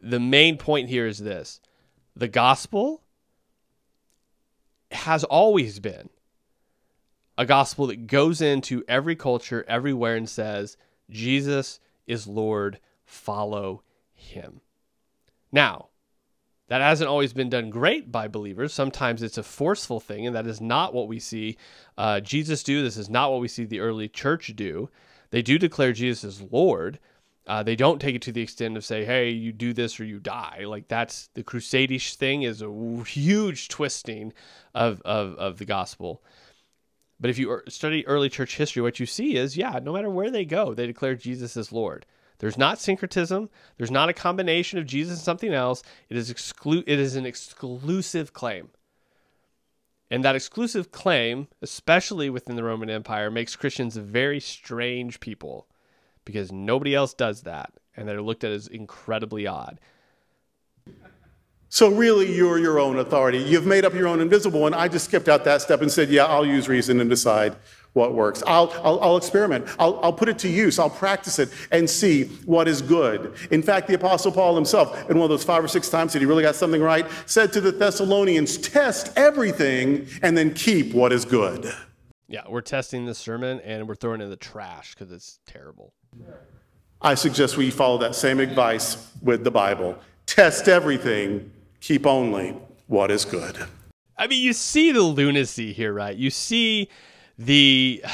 [0.00, 1.60] the main point here is this:
[2.14, 3.02] the gospel
[4.90, 6.08] has always been
[7.38, 10.76] a gospel that goes into every culture, everywhere, and says,
[11.08, 14.60] Jesus is Lord, follow him.
[15.52, 15.88] Now,
[16.66, 18.74] that hasn't always been done great by believers.
[18.74, 21.56] Sometimes it's a forceful thing, and that is not what we see
[21.96, 22.82] uh, Jesus do.
[22.82, 24.90] This is not what we see the early church do.
[25.30, 26.98] They do declare Jesus as Lord.
[27.48, 30.04] Uh, they don't take it to the extent of say, "Hey, you do this or
[30.04, 34.34] you die." Like that's the crusadish thing is a huge twisting
[34.74, 36.22] of of, of the gospel.
[37.18, 40.30] But if you study early church history, what you see is, yeah, no matter where
[40.30, 42.06] they go, they declare Jesus as Lord.
[42.38, 43.50] There's not syncretism.
[43.76, 45.82] There's not a combination of Jesus and something else.
[46.08, 48.68] It is exclu- It is an exclusive claim.
[50.10, 55.66] And that exclusive claim, especially within the Roman Empire, makes Christians very strange people
[56.28, 57.72] because nobody else does that.
[57.96, 59.80] And they're looked at as incredibly odd.
[61.70, 63.38] So, really, you're your own authority.
[63.38, 64.74] You've made up your own invisible one.
[64.74, 67.56] I just skipped out that step and said, yeah, I'll use reason and decide
[67.94, 68.42] what works.
[68.46, 69.66] I'll, I'll, I'll, experiment.
[69.78, 70.78] I'll, I'll put it to use.
[70.78, 73.34] I'll practice it and see what is good.
[73.50, 76.18] In fact, the Apostle Paul himself, in one of those five or six times that
[76.18, 81.10] he really got something right, said to the Thessalonians, test everything and then keep what
[81.10, 81.72] is good.
[82.28, 85.94] Yeah, we're testing this sermon and we're throwing it in the trash because it's terrible.
[87.00, 89.96] I suggest we follow that same advice with the Bible.
[90.26, 92.56] Test everything keep only
[92.86, 93.56] what is good.
[94.16, 96.16] I mean, you see the lunacy here, right?
[96.16, 96.88] You see
[97.38, 98.04] the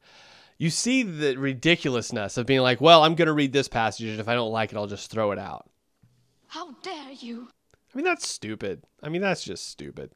[0.58, 4.20] you see the ridiculousness of being like, "Well, I'm going to read this passage and
[4.20, 5.68] if I don't like it, I'll just throw it out."
[6.48, 7.48] How dare you?
[7.92, 8.84] I mean, that's stupid.
[9.02, 10.12] I mean, that's just stupid.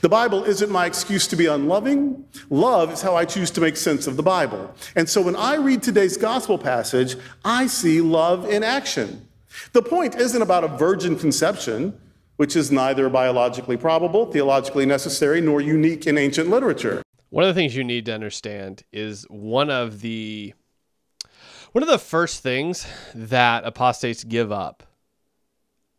[0.00, 2.24] The Bible isn't my excuse to be unloving.
[2.50, 4.74] Love is how I choose to make sense of the Bible.
[4.94, 9.28] And so when I read today's gospel passage, I see love in action.
[9.72, 11.98] The point isn't about a virgin conception,
[12.36, 17.02] which is neither biologically probable, theologically necessary, nor unique in ancient literature.
[17.30, 20.54] One of the things you need to understand is one of the
[21.72, 24.84] one of the first things that apostates give up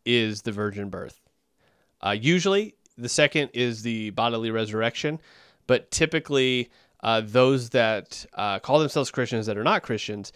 [0.04, 1.20] is the virgin birth.
[2.04, 5.20] Uh, usually, the second is the bodily resurrection,
[5.66, 6.70] but typically,
[7.00, 10.32] uh, those that uh, call themselves Christians that are not Christians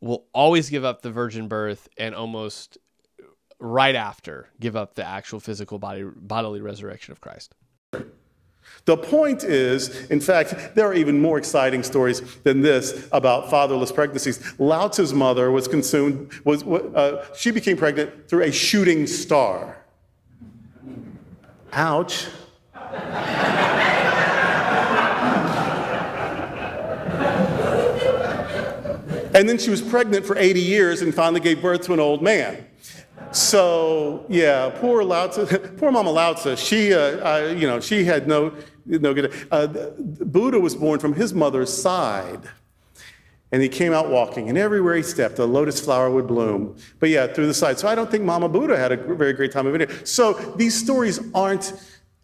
[0.00, 2.78] will always give up the virgin birth and almost
[3.60, 7.54] right after give up the actual physical body bodily resurrection of Christ.
[8.86, 13.92] The point is, in fact, there are even more exciting stories than this about fatherless
[13.92, 14.58] pregnancies.
[14.58, 19.79] Lao Tzu's mother was consumed, was, uh, she became pregnant through a shooting star.
[21.72, 22.26] Ouch.
[29.32, 32.20] And then she was pregnant for 80 years and finally gave birth to an old
[32.20, 32.66] man.
[33.32, 35.28] So yeah, poor Lao
[35.76, 38.52] poor Mama Lao Tzu, she, uh, uh, you know, she had no,
[38.86, 39.32] no good.
[39.52, 42.40] Uh, Buddha was born from his mother's side.
[43.52, 46.76] And he came out walking, and everywhere he stepped, a lotus flower would bloom.
[47.00, 47.80] But yeah, through the side.
[47.80, 50.06] So I don't think Mama Buddha had a very great time of it.
[50.06, 51.72] So these stories aren't,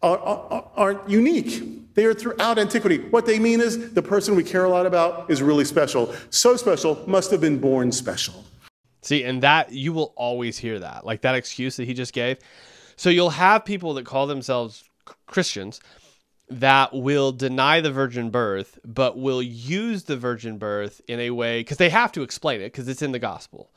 [0.03, 1.95] are, are, aren't unique.
[1.95, 2.99] They are throughout antiquity.
[2.99, 6.14] What they mean is the person we care a lot about is really special.
[6.31, 8.45] So special, must have been born special.
[9.03, 12.39] See, and that you will always hear that, like that excuse that he just gave.
[12.97, 14.85] So you'll have people that call themselves
[15.27, 15.81] Christians
[16.49, 21.61] that will deny the virgin birth, but will use the virgin birth in a way
[21.61, 23.70] because they have to explain it because it's in the gospel.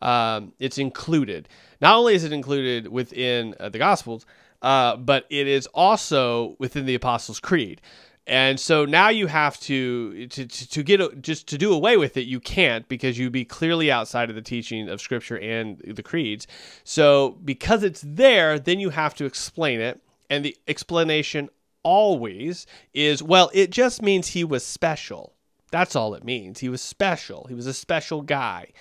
[0.00, 1.48] Um, it's included.
[1.80, 4.26] Not only is it included within uh, the gospels,
[4.62, 7.80] uh, but it is also within the Apostles' Creed.
[8.26, 12.22] And so now you have to, to to get just to do away with it.
[12.22, 16.46] You can't because you'd be clearly outside of the teaching of Scripture and the creeds.
[16.84, 20.00] So because it's there, then you have to explain it,
[20.30, 21.50] and the explanation
[21.84, 25.34] always is well, it just means he was special.
[25.70, 26.60] That's all it means.
[26.60, 27.46] He was special.
[27.48, 28.72] He was a special guy,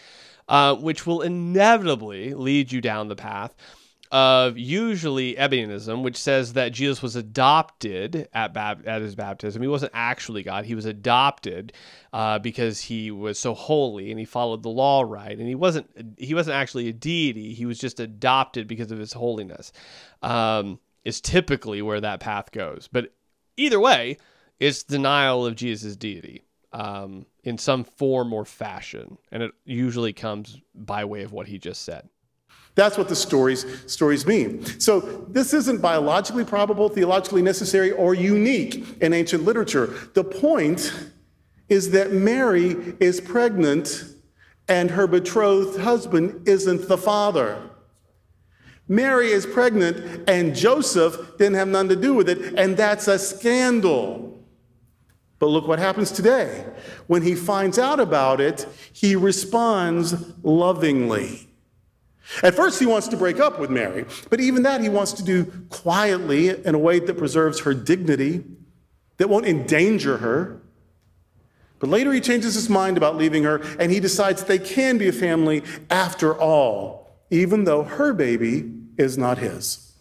[0.47, 3.55] uh, which will inevitably lead you down the path
[4.13, 9.59] of usually Ebionism, which says that Jesus was adopted at bab- at his baptism.
[9.63, 11.73] He wasn't actually God; he was adopted
[12.13, 15.89] uh, because he was so holy and he followed the law right, and he wasn't
[16.19, 17.55] he wasn't actually a deity.
[17.55, 19.73] He was just adopted because of his holiness.
[20.21, 23.13] Um, is typically where that path goes, but
[23.57, 24.17] either way,
[24.59, 30.59] it's denial of Jesus' deity um, in some form or fashion, and it usually comes
[30.73, 32.09] by way of what he just said.
[32.75, 34.65] That's what the stories stories mean.
[34.79, 34.99] So
[35.29, 39.93] this isn't biologically probable, theologically necessary, or unique in ancient literature.
[40.13, 40.91] The point
[41.69, 44.05] is that Mary is pregnant
[44.67, 47.69] and her betrothed husband isn't the father.
[48.87, 53.17] Mary is pregnant and Joseph didn't have nothing to do with it, and that's a
[53.17, 54.43] scandal.
[55.39, 56.65] But look what happens today.
[57.07, 61.49] When he finds out about it, he responds lovingly.
[62.41, 65.23] At first, he wants to break up with Mary, but even that he wants to
[65.23, 68.45] do quietly in a way that preserves her dignity,
[69.17, 70.61] that won't endanger her.
[71.79, 75.09] But later, he changes his mind about leaving her, and he decides they can be
[75.09, 77.02] a family after all,
[77.33, 79.91] even though her baby is not his.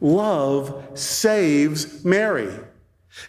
[0.00, 2.52] Love saves Mary.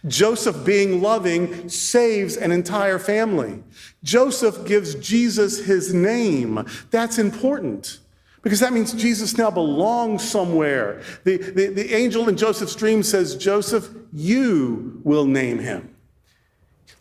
[0.08, 3.64] Joseph, being loving, saves an entire family.
[4.04, 6.66] Joseph gives Jesus his name.
[6.90, 8.00] That's important
[8.42, 11.02] because that means Jesus now belongs somewhere.
[11.24, 15.94] The, the, the angel in Joseph's dream says, Joseph, you will name him.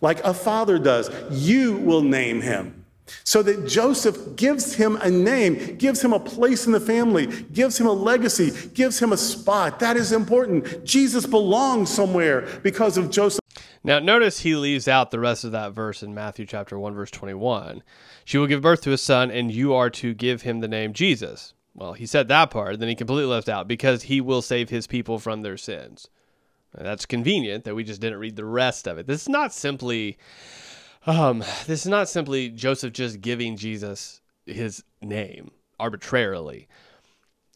[0.03, 2.86] Like a father does, you will name him.
[3.25, 7.79] So that Joseph gives him a name, gives him a place in the family, gives
[7.79, 9.79] him a legacy, gives him a spot.
[9.79, 10.85] That is important.
[10.85, 13.41] Jesus belongs somewhere because of Joseph.
[13.85, 17.11] Now, notice he leaves out the rest of that verse in Matthew chapter 1, verse
[17.13, 17.85] 21.
[18.25, 20.93] She will give birth to a son, and you are to give him the name
[20.93, 21.55] Jesus.
[21.73, 24.87] Well, he said that part, then he completely left out because he will save his
[24.89, 26.09] people from their sins.
[26.75, 29.07] That's convenient that we just didn't read the rest of it.
[29.07, 30.19] This is not simply
[31.07, 36.69] um, this is not simply Joseph just giving Jesus his name arbitrarily.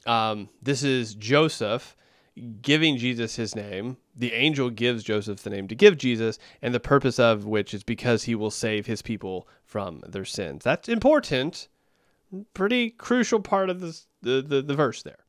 [0.06, 1.96] Um, this is Joseph
[2.62, 3.96] giving Jesus his name.
[4.16, 7.82] The angel gives Joseph the name to give Jesus, and the purpose of which is
[7.82, 10.64] because he will save his people from their sins.
[10.64, 11.68] That's important,
[12.54, 15.24] pretty crucial part of this, the, the, the verse there.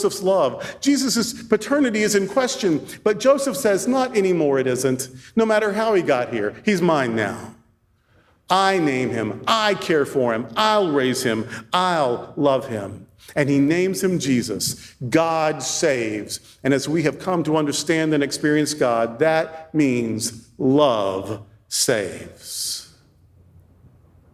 [0.00, 0.76] Joseph's love.
[0.80, 5.08] Jesus' paternity is in question, but Joseph says, Not anymore, it isn't.
[5.34, 7.56] No matter how he got here, he's mine now.
[8.50, 9.42] I name him.
[9.46, 10.48] I care for him.
[10.56, 11.48] I'll raise him.
[11.72, 13.06] I'll love him.
[13.36, 14.94] And he names him Jesus.
[15.08, 16.58] God saves.
[16.64, 22.94] And as we have come to understand and experience God, that means love saves.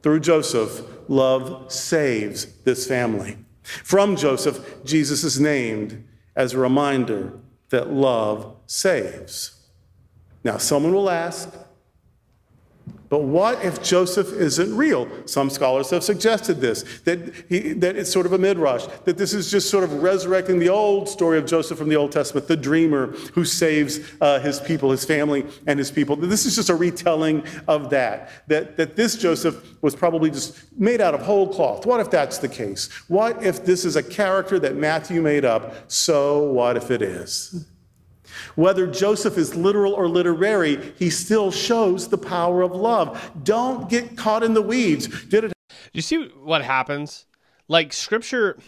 [0.02, 3.36] Through Joseph, love saves this family.
[3.62, 6.06] From Joseph, Jesus is named
[6.36, 7.32] as a reminder
[7.70, 9.62] that love saves.
[10.44, 11.50] Now, someone will ask,
[13.14, 15.08] but what if Joseph isn't real?
[15.24, 19.32] Some scholars have suggested this, that, he, that it's sort of a midrash, that this
[19.32, 22.56] is just sort of resurrecting the old story of Joseph from the Old Testament, the
[22.56, 26.16] dreamer who saves uh, his people, his family, and his people.
[26.16, 31.00] This is just a retelling of that, that, that this Joseph was probably just made
[31.00, 31.86] out of whole cloth.
[31.86, 32.90] What if that's the case?
[33.06, 35.88] What if this is a character that Matthew made up?
[35.88, 37.64] So what if it is?
[38.54, 43.32] Whether Joseph is literal or literary, he still shows the power of love.
[43.42, 45.06] Don't get caught in the weeds.
[45.26, 45.52] Did it
[45.92, 47.26] you see what happens?
[47.68, 48.58] Like scripture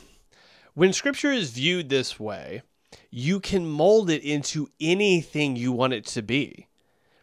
[0.74, 2.62] when scripture is viewed this way,
[3.10, 6.68] you can mold it into anything you want it to be.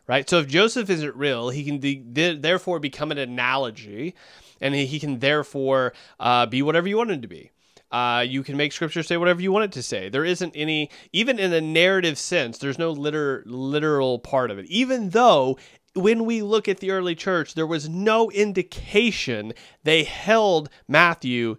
[0.07, 0.27] Right?
[0.29, 4.15] So if Joseph isn't real, he can de- therefore become an analogy
[4.59, 7.51] and he can therefore uh, be whatever you want him to be.
[7.93, 10.09] Uh, you can make scripture say whatever you want it to say.
[10.09, 14.65] There isn't any, even in a narrative sense, there's no liter, literal part of it.
[14.65, 15.59] Even though
[15.93, 21.57] when we look at the early church, there was no indication they held Matthew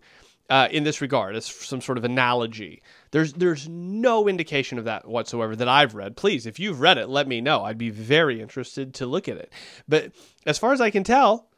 [0.51, 2.83] uh, in this regard as some sort of analogy.
[3.13, 6.17] There's there's no indication of that whatsoever that I've read.
[6.17, 7.63] Please, if you've read it, let me know.
[7.63, 9.53] I'd be very interested to look at it.
[9.89, 10.11] But
[10.45, 11.49] as far as I can tell,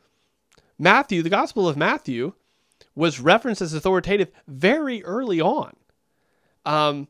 [0.78, 2.34] Matthew, the Gospel of Matthew,
[2.96, 5.76] was referenced as authoritative very early on.
[6.64, 7.06] Um,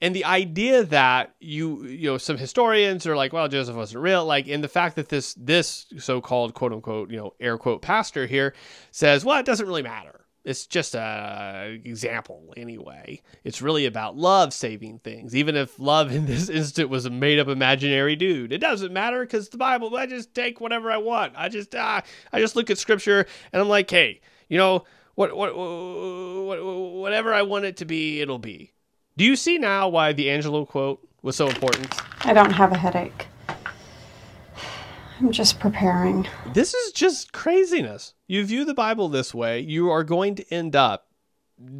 [0.00, 4.24] and the idea that you you know some historians are like well joseph wasn't real
[4.24, 8.26] like in the fact that this this so-called quote unquote you know air quote pastor
[8.26, 8.54] here
[8.90, 10.16] says well it doesn't really matter.
[10.42, 13.20] It's just a example anyway.
[13.44, 15.36] It's really about love saving things.
[15.36, 19.20] Even if love in this instant was a made up imaginary dude it doesn't matter
[19.20, 21.34] because the bible i just take whatever i want.
[21.36, 22.00] I just uh,
[22.32, 24.84] i just look at scripture and i'm like hey you know
[25.14, 28.72] what, what, what, whatever I want it to be, it'll be.
[29.16, 31.94] Do you see now why the Angelou quote was so important?
[32.22, 33.26] I don't have a headache.
[35.18, 36.26] I'm just preparing.
[36.54, 38.14] This is just craziness.
[38.26, 41.08] You view the Bible this way, you are going to end up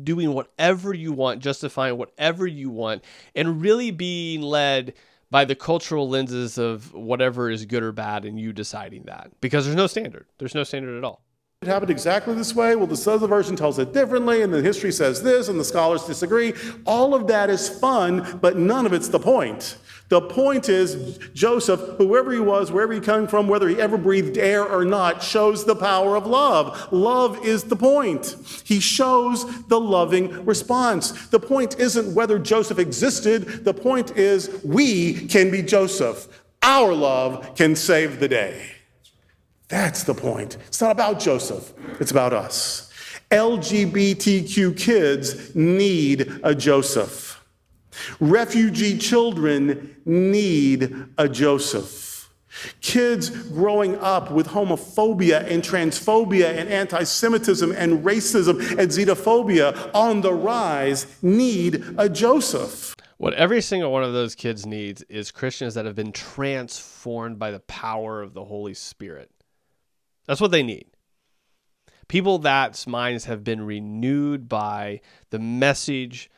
[0.05, 3.03] doing whatever you want, justifying whatever you want,
[3.35, 4.93] and really being led
[5.31, 9.65] by the cultural lenses of whatever is good or bad and you deciding that because
[9.65, 10.27] there's no standard.
[10.39, 11.23] There's no standard at all.
[11.63, 12.75] It happened exactly this way.
[12.75, 16.05] Well, the other version tells it differently, and the history says this, and the scholars
[16.05, 16.55] disagree.
[16.87, 19.77] All of that is fun, but none of it's the point.
[20.09, 24.39] The point is, Joseph, whoever he was, wherever he came from, whether he ever breathed
[24.39, 26.91] air or not, shows the power of love.
[26.95, 28.37] Love is the point.
[28.65, 31.29] He shows the loving response.
[31.29, 36.43] The point isn't whether Joseph existed, the point is we can be Joseph.
[36.63, 38.80] Our love can save the day.
[39.71, 40.59] That's the point.
[40.67, 42.93] It's not about Joseph, it's about us.
[43.31, 47.43] LGBTQ kids need a Joseph.
[48.19, 52.29] Refugee children need a Joseph.
[52.81, 60.21] Kids growing up with homophobia and transphobia and anti Semitism and racism and xenophobia on
[60.21, 62.97] the rise need a Joseph.
[63.19, 67.53] What every single one of those kids needs is Christians that have been transformed by
[67.53, 69.31] the power of the Holy Spirit.
[70.31, 70.87] That's what they need.
[72.07, 75.01] People that's minds have been renewed by
[75.31, 76.31] the message,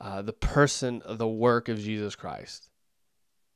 [0.00, 2.70] uh, the person, the work of Jesus Christ.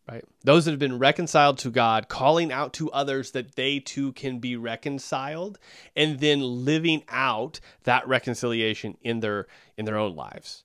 [0.07, 0.26] Right?
[0.45, 4.41] Those that have been reconciled to God, calling out to others that they too can
[4.41, 5.59] be reconciled,
[5.97, 9.47] and then living out that reconciliation in their
[9.78, 10.64] in their own lives.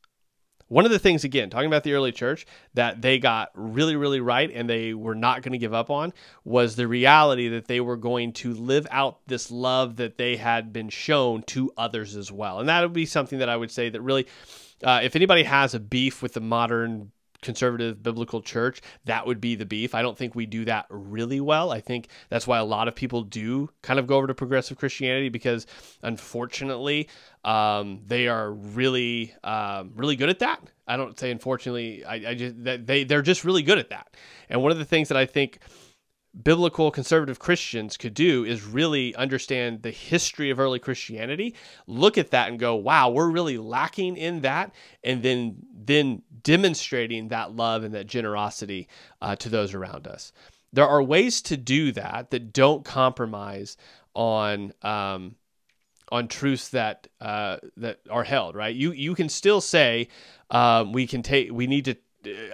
[0.73, 4.19] One of the things, again, talking about the early church, that they got really, really
[4.19, 6.13] right and they were not going to give up on
[6.43, 10.73] was the reality that they were going to live out this love that they had
[10.73, 12.59] been shown to others as well.
[12.59, 14.25] And that would be something that I would say that really,
[14.83, 17.11] uh, if anybody has a beef with the modern
[17.43, 19.93] conservative biblical church, that would be the beef.
[19.93, 21.71] I don't think we do that really well.
[21.71, 24.77] I think that's why a lot of people do kind of go over to progressive
[24.77, 25.67] Christianity because
[26.01, 27.09] unfortunately,
[27.43, 30.61] um, they are really, um, really good at that.
[30.87, 34.15] I don't say unfortunately, I, I just that they they're just really good at that.
[34.49, 35.59] And one of the things that I think
[36.41, 41.55] biblical conservative Christians could do is really understand the history of early Christianity,
[41.85, 44.73] look at that and go, wow, we're really lacking in that,
[45.03, 48.87] and then then demonstrating that love and that generosity
[49.21, 50.31] uh, to those around us.
[50.71, 53.77] There are ways to do that that don't compromise
[54.15, 55.35] on um,
[56.11, 58.55] on truths that uh, that are held.
[58.55, 58.75] Right?
[58.75, 60.07] You you can still say
[60.49, 61.95] um, we can take we need to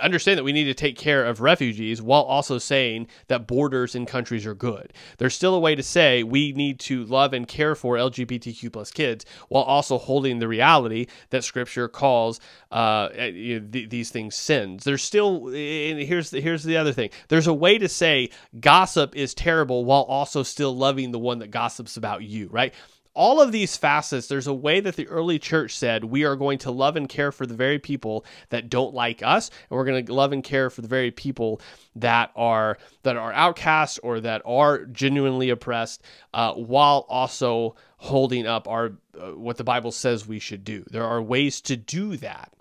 [0.02, 4.06] understand that we need to take care of refugees while also saying that borders in
[4.06, 4.94] countries are good.
[5.18, 8.92] There's still a way to say we need to love and care for LGBTQ plus
[8.92, 12.40] kids while also holding the reality that Scripture calls
[12.72, 14.84] uh, know, th- these things sins.
[14.84, 17.10] There's still and here's the, here's the other thing.
[17.28, 21.52] There's a way to say gossip is terrible while also still loving the one that
[21.52, 22.48] gossips about you.
[22.52, 22.74] Right?
[23.14, 26.60] All of these facets, there's a way that the early church said we are going
[26.60, 30.06] to love and care for the very people that don't like us, and we're going
[30.06, 31.62] to love and care for the very people
[31.96, 36.04] that are that are outcasts or that are genuinely oppressed,
[36.34, 40.84] uh, while also holding up our uh, what the Bible says we should do.
[40.90, 42.54] There are ways to do that.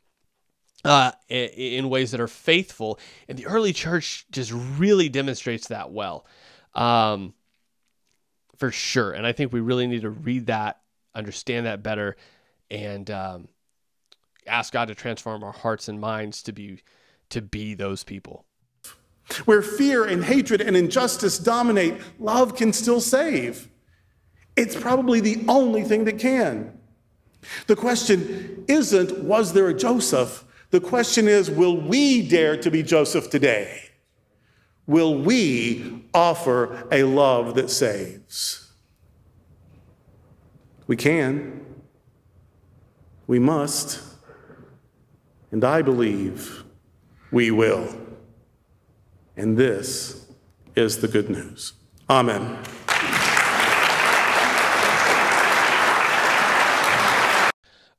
[0.85, 6.25] Uh, in ways that are faithful, and the early church just really demonstrates that well.
[6.73, 7.35] Um,
[8.59, 9.13] for sure.
[9.13, 10.81] And I think we really need to read that,
[11.15, 12.17] understand that better,
[12.71, 13.49] and um,
[14.47, 16.83] ask God to transform our hearts and minds to be
[17.31, 18.45] to be those people.
[19.45, 23.69] Where fear and hatred and injustice dominate, love can still save.
[24.57, 26.79] It's probably the only thing that can.
[27.67, 30.45] The question isn't, was there a Joseph?
[30.71, 33.88] The question is, will we dare to be Joseph today?
[34.89, 38.73] Will we offer a love that saves?
[40.89, 41.65] We can.
[43.29, 44.03] We must.
[45.53, 46.65] And I believe
[47.31, 47.95] we will.
[49.37, 50.27] And this
[50.75, 51.75] is the good news.
[52.11, 52.59] Amen.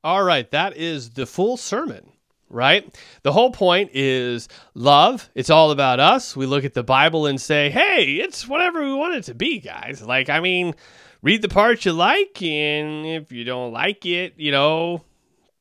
[0.02, 2.10] All right, that is the full sermon
[2.50, 2.94] right?
[3.22, 5.30] The whole point is love.
[5.34, 6.36] It's all about us.
[6.36, 9.60] We look at the Bible and say, hey, it's whatever we want it to be,
[9.60, 10.02] guys.
[10.02, 10.74] Like, I mean,
[11.22, 15.04] read the parts you like, and if you don't like it, you know,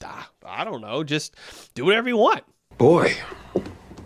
[0.03, 1.35] ah, I don't know, just
[1.75, 2.43] do whatever you want.
[2.77, 3.13] Boy,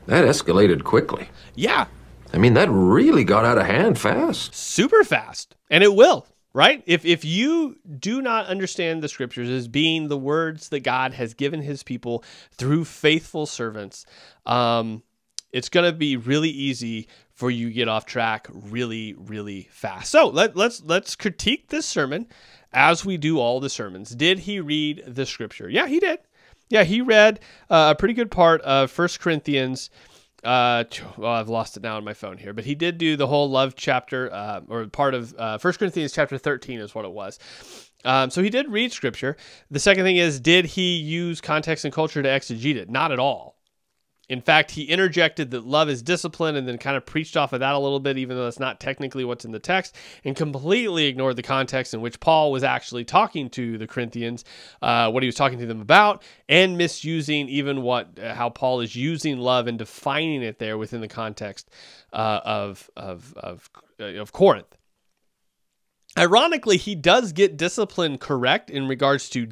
[0.07, 1.29] that escalated quickly.
[1.55, 1.87] Yeah.
[2.33, 4.55] I mean, that really got out of hand fast.
[4.55, 5.55] Super fast.
[5.69, 6.25] And it will.
[6.53, 6.83] Right?
[6.85, 11.33] If if you do not understand the scriptures as being the words that God has
[11.33, 14.05] given His people through faithful servants,
[14.45, 15.03] um,
[15.51, 20.11] it's going to be really easy for you to get off track really, really fast.
[20.11, 22.27] So let, let's let's critique this sermon
[22.71, 24.11] as we do all the sermons.
[24.11, 25.69] Did he read the scripture?
[25.69, 26.19] Yeah, he did.
[26.69, 29.89] Yeah, he read uh, a pretty good part of First Corinthians.
[30.43, 30.83] Uh,
[31.17, 33.49] well, I've lost it now on my phone here, but he did do the whole
[33.49, 37.39] love chapter, uh, or part of uh, First Corinthians chapter thirteen is what it was.
[38.05, 39.37] Um, so he did read scripture.
[39.71, 42.89] The second thing is, did he use context and culture to exegete it?
[42.89, 43.52] Not at all.
[44.33, 47.59] In fact, he interjected that love is discipline and then kind of preached off of
[47.59, 49.95] that a little bit, even though that's not technically what's in the text,
[50.25, 54.43] and completely ignored the context in which Paul was actually talking to the Corinthians,
[54.81, 58.81] uh, what he was talking to them about, and misusing even what uh, how Paul
[58.81, 61.69] is using love and defining it there within the context
[62.11, 63.69] uh, of of of,
[63.99, 64.75] uh, of Corinth.
[66.17, 69.49] Ironically, he does get discipline correct in regards to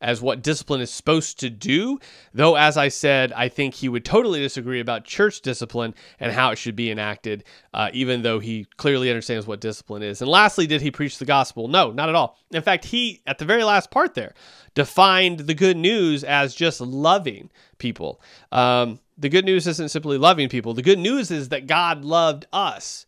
[0.00, 1.98] as what discipline is supposed to do.
[2.34, 6.50] Though, as I said, I think he would totally disagree about church discipline and how
[6.50, 10.20] it should be enacted, uh, even though he clearly understands what discipline is.
[10.20, 11.68] And lastly, did he preach the gospel?
[11.68, 12.38] No, not at all.
[12.50, 14.34] In fact, he, at the very last part there,
[14.74, 18.20] defined the good news as just loving people.
[18.52, 22.46] Um, the good news isn't simply loving people, the good news is that God loved
[22.52, 23.06] us.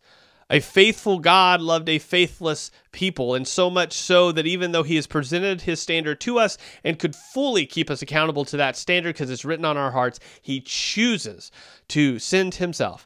[0.51, 4.95] A faithful God loved a faithless people, and so much so that even though He
[4.95, 9.13] has presented His standard to us and could fully keep us accountable to that standard
[9.13, 11.51] because it's written on our hearts, He chooses
[11.89, 13.05] to send Himself,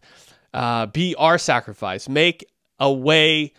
[0.53, 2.45] uh, be our sacrifice, make
[2.79, 3.51] a way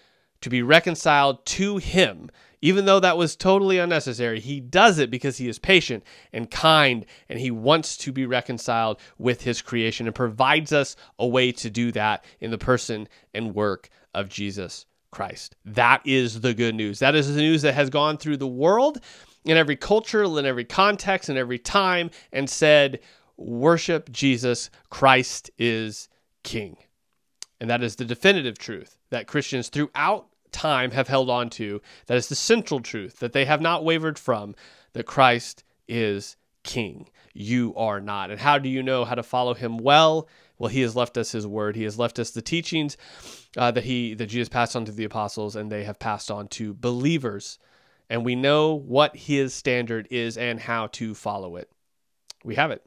[0.45, 2.31] to be reconciled to Him
[2.65, 6.03] even though that was totally unnecessary, he does it because he is patient
[6.33, 11.27] and kind and he wants to be reconciled with his creation and provides us a
[11.27, 15.57] way to do that in the person and work of Jesus Christ.
[15.67, 17.01] That is the good news.
[17.01, 18.99] That is the news that has gone through the world
[19.45, 23.01] in every culture, in every context, in every time, and said,
[23.37, 24.71] Worship Jesus.
[24.89, 26.09] Christ is
[26.45, 26.79] King.
[27.61, 31.83] And that is the definitive truth that Christians throughout time have held on to.
[32.07, 34.55] That is the central truth that they have not wavered from
[34.95, 37.09] that Christ is king.
[37.35, 38.31] You are not.
[38.31, 40.29] And how do you know how to follow him well?
[40.59, 41.77] Well, he has left us his word.
[41.77, 42.97] He has left us the teachings
[43.57, 46.49] uh, that he that Jesus passed on to the apostles and they have passed on
[46.49, 47.59] to believers.
[48.09, 51.71] And we know what his standard is and how to follow it.
[52.45, 52.85] We have it.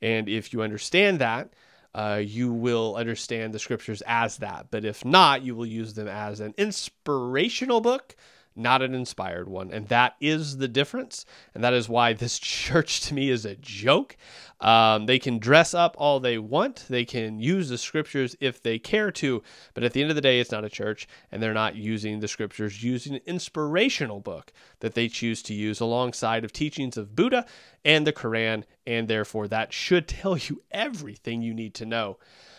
[0.00, 1.52] And if you understand that,
[1.94, 4.66] uh, you will understand the scriptures as that.
[4.70, 8.14] But if not, you will use them as an inspirational book,
[8.56, 9.70] not an inspired one.
[9.72, 11.24] And that is the difference.
[11.54, 14.16] And that is why this church to me is a joke.
[14.60, 18.78] Um, they can dress up all they want, they can use the scriptures if they
[18.78, 19.42] care to.
[19.72, 22.20] But at the end of the day, it's not a church, and they're not using
[22.20, 27.16] the scriptures, using an inspirational book that they choose to use alongside of teachings of
[27.16, 27.46] Buddha
[27.86, 28.64] and the Quran.
[28.86, 32.18] And therefore, that should tell you everything you need to know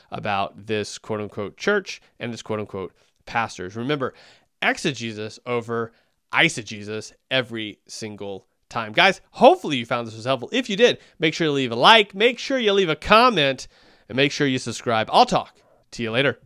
[0.09, 2.93] about this quote unquote church and this quote unquote
[3.25, 3.75] pastors.
[3.75, 4.13] Remember,
[4.61, 5.91] exegesis over
[6.33, 8.93] eisegesis every single time.
[8.93, 10.49] Guys, hopefully you found this was helpful.
[10.51, 13.67] If you did, make sure to leave a like, make sure you leave a comment,
[14.07, 15.09] and make sure you subscribe.
[15.11, 15.55] I'll talk
[15.91, 16.39] to you later.